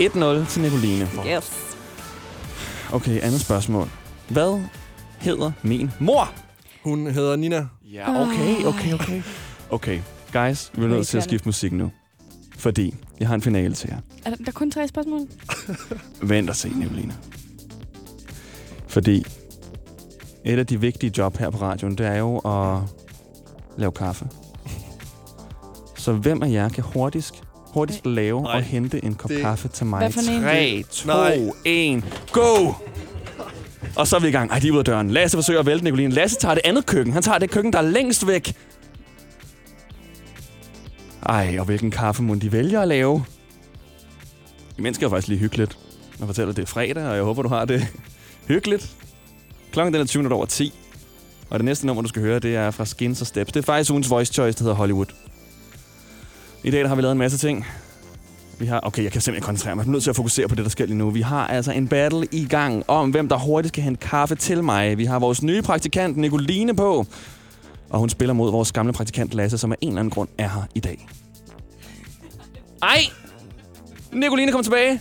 1-0 0.00 0.48
til 0.48 0.62
Nicoline. 0.62 1.08
Yes. 1.36 1.52
Okay, 2.92 3.20
andet 3.20 3.40
spørgsmål. 3.40 3.88
Hvad 4.28 4.60
hedder 5.18 5.52
min 5.62 5.90
mor? 5.98 6.30
Hun 6.84 7.06
hedder 7.06 7.36
Nina. 7.36 7.66
Ja, 7.92 8.22
okay, 8.22 8.64
okay, 8.64 8.92
okay. 8.94 9.22
Okay, 9.70 9.98
guys, 10.32 10.70
vi 10.74 10.84
er 10.84 10.88
nødt 10.88 11.06
til 11.06 11.16
at 11.18 11.24
skifte 11.24 11.48
musik 11.48 11.72
nu. 11.72 11.90
Fordi 12.58 12.94
jeg 13.20 13.28
har 13.28 13.34
en 13.34 13.42
finale 13.42 13.74
til 13.74 13.88
jer. 13.92 13.98
Er 14.24 14.30
der, 14.30 14.36
der 14.36 14.44
er 14.46 14.52
kun 14.52 14.70
tre 14.70 14.88
spørgsmål? 14.88 15.20
Vent 16.30 16.50
og 16.50 16.56
se, 16.56 16.68
Nicoline. 16.68 17.14
Fordi 18.88 19.26
et 20.44 20.58
af 20.58 20.66
de 20.66 20.80
vigtige 20.80 21.12
job 21.18 21.36
her 21.38 21.50
på 21.50 21.58
radioen, 21.58 21.98
det 21.98 22.06
er 22.06 22.16
jo 22.16 22.38
at 22.38 22.80
lave 23.76 23.92
kaffe. 23.92 24.26
Så 25.96 26.12
hvem 26.12 26.42
af 26.42 26.50
jer 26.50 26.68
kan 26.68 26.84
hurtigst, 26.84 27.34
hurtigst 27.56 28.06
lave 28.06 28.42
Nej, 28.42 28.56
og 28.56 28.62
hente 28.62 29.04
en 29.04 29.14
kop 29.14 29.30
det- 29.30 29.40
kaffe 29.40 29.68
til 29.68 29.86
mig? 29.86 29.98
Hvad 29.98 30.10
for 30.12 30.20
en? 30.30 30.42
3, 30.42 30.84
2, 30.90 31.06
Nej. 31.06 31.50
1, 31.64 32.04
go! 32.32 32.72
Og 33.96 34.06
så 34.06 34.16
er 34.16 34.20
vi 34.20 34.28
i 34.28 34.30
gang. 34.30 34.50
Ej, 34.50 34.58
de 34.58 34.68
er 34.68 34.72
ude 34.72 34.78
af 34.78 34.84
døren. 34.84 35.10
Lasse 35.10 35.36
forsøger 35.36 35.60
at 35.60 35.66
vælte 35.66 35.84
Nicoline. 35.84 36.14
Lasse 36.14 36.36
tager 36.40 36.54
det 36.54 36.62
andet 36.64 36.86
køkken. 36.86 37.12
Han 37.14 37.22
tager 37.22 37.38
det 37.38 37.50
køkken, 37.50 37.72
der 37.72 37.78
er 37.78 37.82
længst 37.82 38.26
væk. 38.26 38.54
Ej, 41.28 41.56
og 41.58 41.64
hvilken 41.64 41.90
kaffe 41.90 42.22
må 42.22 42.34
de 42.34 42.52
vælger 42.52 42.80
at 42.80 42.88
lave? 42.88 43.24
Imens 44.78 44.94
skal 44.96 45.04
jeg 45.04 45.10
faktisk 45.10 45.28
lige 45.28 45.38
hyggeligt. 45.38 45.78
Jeg 46.18 46.26
fortæller, 46.26 46.50
at 46.50 46.56
det 46.56 46.62
er 46.62 46.66
fredag, 46.66 47.04
og 47.04 47.16
jeg 47.16 47.24
håber, 47.24 47.42
du 47.42 47.48
har 47.48 47.64
det 47.64 47.86
hyggeligt. 48.48 48.96
Klokken 49.72 49.94
den 49.94 50.02
er 50.02 50.06
20 50.06 50.32
over 50.32 50.46
10. 50.46 50.72
Og 51.50 51.58
det 51.58 51.64
næste 51.64 51.86
nummer, 51.86 52.02
du 52.02 52.08
skal 52.08 52.22
høre, 52.22 52.38
det 52.38 52.56
er 52.56 52.70
fra 52.70 52.84
Skins 52.84 53.20
og 53.20 53.26
Steps. 53.26 53.52
Det 53.52 53.60
er 53.60 53.64
faktisk 53.64 53.90
ugens 53.90 54.10
voice 54.10 54.32
choice, 54.32 54.58
der 54.58 54.64
hedder 54.64 54.76
Hollywood. 54.76 55.06
I 56.64 56.70
dag 56.70 56.80
der 56.80 56.88
har 56.88 56.94
vi 56.94 57.02
lavet 57.02 57.12
en 57.12 57.18
masse 57.18 57.38
ting. 57.38 57.66
Vi 58.58 58.66
har, 58.66 58.80
okay, 58.82 59.02
jeg 59.02 59.12
kan 59.12 59.20
simpelthen 59.20 59.46
koncentrere 59.46 59.76
mig. 59.76 59.82
Jeg 59.82 59.88
er 59.88 59.92
nødt 59.92 60.02
til 60.02 60.10
at 60.10 60.16
fokusere 60.16 60.48
på 60.48 60.54
det, 60.54 60.64
der 60.64 60.70
sker 60.70 60.86
lige 60.86 60.98
nu. 60.98 61.10
Vi 61.10 61.20
har 61.20 61.46
altså 61.46 61.72
en 61.72 61.88
battle 61.88 62.26
i 62.32 62.46
gang 62.46 62.84
om, 62.88 63.10
hvem 63.10 63.28
der 63.28 63.38
hurtigt 63.38 63.74
kan 63.74 63.82
hente 63.84 64.08
kaffe 64.08 64.34
til 64.34 64.64
mig. 64.64 64.98
Vi 64.98 65.04
har 65.04 65.18
vores 65.18 65.42
nye 65.42 65.62
praktikant, 65.62 66.16
Nicoline, 66.16 66.76
på. 66.76 67.06
Og 67.90 67.98
hun 67.98 68.08
spiller 68.08 68.32
mod 68.32 68.50
vores 68.50 68.72
gamle 68.72 68.92
praktikant, 68.92 69.34
Lasse, 69.34 69.58
som 69.58 69.72
af 69.72 69.76
en 69.80 69.88
eller 69.88 70.00
anden 70.00 70.10
grund 70.10 70.28
er 70.38 70.48
her 70.48 70.62
i 70.74 70.80
dag. 70.80 71.08
Ej! 72.82 73.00
Nicoline 74.12 74.52
kom 74.52 74.62
tilbage. 74.62 75.00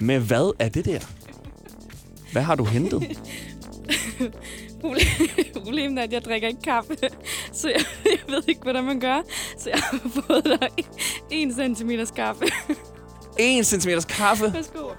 Med 0.00 0.18
hvad 0.18 0.52
er 0.58 0.68
det 0.68 0.84
der? 0.84 0.98
Hvad 2.32 2.42
har 2.42 2.54
du 2.54 2.64
hentet? 2.64 3.02
Problemet 5.54 5.98
er, 5.98 6.02
at 6.02 6.12
jeg 6.12 6.24
drikker 6.24 6.48
ikke 6.48 6.62
kaffe, 6.62 6.96
så 7.52 7.68
jeg, 7.68 7.84
jeg 8.04 8.18
ved 8.28 8.42
ikke, 8.48 8.60
hvordan 8.62 8.84
man 8.84 9.00
gør. 9.00 9.22
Så 9.58 9.70
jeg 9.70 9.78
har 9.78 10.00
fået 10.26 10.44
dig 10.44 10.68
en 11.30 11.54
centimeters 11.54 12.10
kaffe. 12.10 12.44
1 13.38 13.66
cm 13.66 13.88
kaffe. 14.08 14.52
Værsgo. 14.52 14.90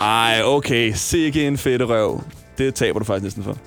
Ej, 0.00 0.42
okay. 0.44 0.92
Sikke 0.94 1.46
en 1.46 1.58
fedte 1.58 1.84
røv. 1.84 2.22
Det 2.58 2.74
taber 2.74 2.98
du 2.98 3.04
faktisk 3.04 3.24
næsten 3.24 3.44
for. 3.44 3.58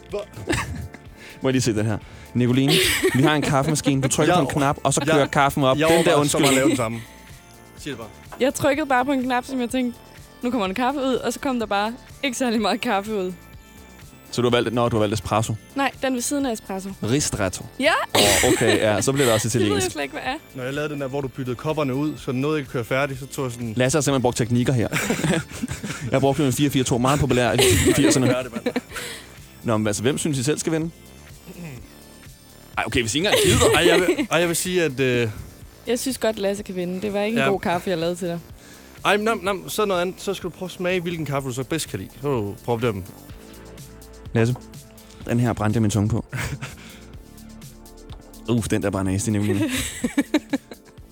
Må 1.42 1.50
jeg 1.50 1.54
lige 1.54 1.62
se 1.62 1.76
den 1.76 1.86
her. 1.86 1.98
Nicoline, 2.34 2.74
vi 3.16 3.22
har 3.22 3.36
en 3.36 3.42
kaffemaskine. 3.42 4.02
Du 4.02 4.08
trykker 4.08 4.34
Jeg- 4.34 4.44
på 4.44 4.50
en 4.50 4.56
knap, 4.56 4.78
og 4.84 4.94
så 4.94 5.02
jeg- 5.06 5.14
kører 5.14 5.26
kaffen 5.28 5.64
op. 5.64 5.78
Jeg 5.78 5.88
den 5.90 6.06
der 6.06 6.18
meget 6.18 6.36
at 6.48 6.54
lave 6.54 6.70
den 6.70 6.78
samme. 6.78 7.00
Sig 7.78 7.90
det 7.90 7.98
bare. 7.98 8.08
Jeg 8.40 8.54
trykkede 8.54 8.88
bare 8.88 9.06
på 9.06 9.12
en 9.12 9.24
knap, 9.24 9.46
som 9.46 9.62
jeg 9.62 9.70
tænkte, 9.70 10.00
nu 10.42 10.52
kommer 10.52 10.66
en 10.68 10.74
kaffe 10.74 11.00
ud, 11.00 11.14
og 11.16 11.34
så 11.34 11.40
kom 11.40 11.60
der 11.60 11.66
bare 11.66 11.94
ikke 12.24 12.38
særlig 12.38 12.62
meget 12.62 12.82
kaffe 12.82 13.16
ud. 13.16 13.34
Så 14.32 14.42
du 14.42 14.48
har 14.50 14.52
valgt, 14.58 14.74
når 14.74 14.90
du 14.90 14.96
har 14.96 15.00
valgt 15.00 15.14
espresso. 15.14 15.54
Nej, 15.76 15.92
den 16.02 16.14
ved 16.14 16.22
siden 16.22 16.46
af 16.46 16.52
espresso. 16.52 16.90
Ristretto. 17.04 17.66
Ja, 17.80 17.92
Oh, 18.16 18.52
okay, 18.54 18.78
ja, 18.78 19.02
så 19.02 19.12
bliver 19.12 19.26
det 19.26 19.34
også 19.34 19.48
det 19.50 19.54
ved 19.56 19.62
jeg 19.62 19.68
italiensk. 19.68 19.92
slet 19.94 20.04
ikke, 20.04 20.12
hvad 20.14 20.22
er. 20.26 20.36
Når 20.56 20.64
jeg 20.64 20.74
lavede 20.74 20.94
den 20.94 21.02
der, 21.02 21.08
hvor 21.08 21.22
du 21.22 21.28
byttede 21.28 21.56
kopperne 21.56 21.96
ud, 21.96 22.14
så 22.18 22.32
den 22.32 22.42
nåede 22.42 22.60
ikke 22.60 22.68
at 22.68 22.74
køre 22.74 22.84
færdig, 22.84 23.18
så 23.20 23.26
tog 23.26 23.46
jeg 23.46 23.52
sådan... 23.52 23.74
Lasse 23.78 23.96
har 23.98 24.02
simpelthen 24.02 24.22
brugt 24.22 24.38
teknikker 24.38 24.74
her. 24.74 24.88
jeg 26.12 26.12
har 26.12 26.20
brugt 26.20 26.40
en 26.40 26.50
4-4-2, 26.50 26.98
meget 26.98 27.20
populær 27.20 27.52
i 27.52 27.56
80'erne. 27.98 28.26
Færdig, 28.26 28.52
mand. 28.52 28.76
Nå, 29.64 29.78
men 29.78 29.88
altså, 29.88 30.02
hvem 30.02 30.18
synes 30.18 30.38
I 30.38 30.44
selv 30.44 30.60
skal 30.60 30.72
vinde? 30.74 30.90
Ej, 32.82 32.86
okay, 32.88 33.02
hvis 33.02 33.16
I 33.16 33.18
ikke 33.18 33.28
engang 33.30 33.44
gider. 33.46 33.72
Ej, 33.76 33.88
jeg 33.88 34.00
vil, 34.00 34.28
ej, 34.32 34.40
jeg 34.40 34.48
vil 34.48 34.56
sige, 34.56 34.84
at... 34.84 35.00
Øh, 35.00 35.30
Jeg 35.88 36.00
synes 36.00 36.18
godt, 36.18 36.40
Lasse 36.40 36.64
kan 36.64 36.76
vinde. 36.76 37.02
Det 37.02 37.14
var 37.14 37.22
ikke 37.22 37.36
en 37.38 37.44
Ja. 37.44 37.50
god 37.50 37.60
kaffe, 37.60 37.90
jeg 37.90 37.98
lavede 37.98 38.16
til 38.16 38.28
dig. 38.28 38.40
ej, 39.06 39.18
nam, 39.18 39.40
nam, 39.44 39.70
så 39.70 39.86
noget 39.86 40.02
andet. 40.02 40.16
Så 40.22 40.34
skal 40.34 40.50
du 40.50 40.56
prøve 40.56 40.68
at 40.68 40.72
smage, 40.72 41.02
hvilken 41.02 41.26
kaffe 41.26 41.50
du 41.50 41.54
så 41.54 41.64
bedst 41.64 41.88
kan 41.90 42.00
lide. 42.00 42.10
Så 42.22 42.28
du 42.28 42.56
prøve 42.66 42.82
dem. 42.82 43.04
Lasse, 44.34 44.56
den 45.30 45.40
her 45.40 45.54
brændte 45.54 45.78
jeg 45.78 45.82
min 45.82 45.92
tunge 45.92 46.10
på. 46.10 46.26
Uff, 48.50 48.68
den 48.68 48.82
der 48.82 48.88
er 48.88 48.92
bare 48.92 49.04
nasty, 49.04 49.30
Nicoline. 49.30 49.70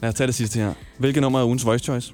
Lad 0.02 0.10
os 0.10 0.16
tage 0.16 0.28
det 0.28 0.36
sidste 0.36 0.60
her. 0.60 0.74
Hvilket 0.98 1.22
nummer 1.22 1.40
er 1.40 1.46
ugens 1.46 1.66
voice 1.66 1.84
choice? 1.84 2.14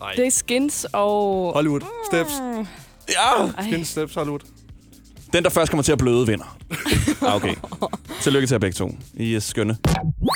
Nej. 0.00 0.12
Det 0.12 0.26
er 0.26 0.30
skins 0.30 0.86
og... 0.92 1.52
Hollywood. 1.54 1.80
Steps. 2.12 2.30
Mm. 2.40 2.66
Ja! 3.08 3.46
Ej. 3.58 3.64
Skin 3.70 3.84
steps 3.84 4.14
Hollywood. 4.14 4.40
Den, 5.32 5.44
der 5.44 5.50
først 5.50 5.70
kommer 5.70 5.82
til 5.82 5.92
at 5.92 5.98
bløde, 5.98 6.26
vinder. 6.26 6.58
Ah, 7.22 7.34
okay. 7.36 7.54
Tillykke 8.20 8.46
til 8.46 8.54
jer 8.54 8.58
begge 8.58 8.74
to. 8.74 8.90
I 9.14 9.34
er 9.34 9.40
skønne. 9.40 9.76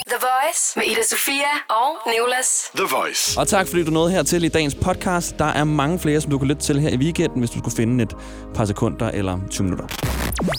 The 0.09 0.19
Voice 0.21 0.73
med 0.77 0.85
Ida 0.87 1.03
Sofia 1.03 1.53
og 1.69 2.13
Nicolas. 2.13 2.71
The 2.77 2.87
Voice. 2.97 3.41
Og 3.41 3.49
tak 3.49 3.69
fordi 3.69 3.85
du 3.85 3.91
nåede 3.91 4.11
hertil 4.11 4.45
i 4.45 4.49
dagens 4.49 4.75
podcast. 4.75 5.39
Der 5.39 5.45
er 5.45 5.65
mange 5.65 5.99
flere, 5.99 6.21
som 6.21 6.31
du 6.31 6.39
kan 6.39 6.49
lytte 6.49 6.63
til 6.63 6.81
her 6.81 6.89
i 6.89 6.97
weekenden, 6.97 7.39
hvis 7.39 7.51
du 7.51 7.59
skulle 7.59 7.77
finde 7.77 8.03
et 8.03 8.15
par 8.55 8.65
sekunder 8.65 9.09
eller 9.11 9.39
20 9.51 9.65
minutter. 9.65 9.87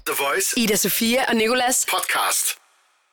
The 0.08 0.16
Voice. 0.18 0.54
Ida 0.58 0.76
Sofia 0.76 1.26
og 1.30 1.36
Nicolas. 1.36 1.86
Podcast. 1.92 2.61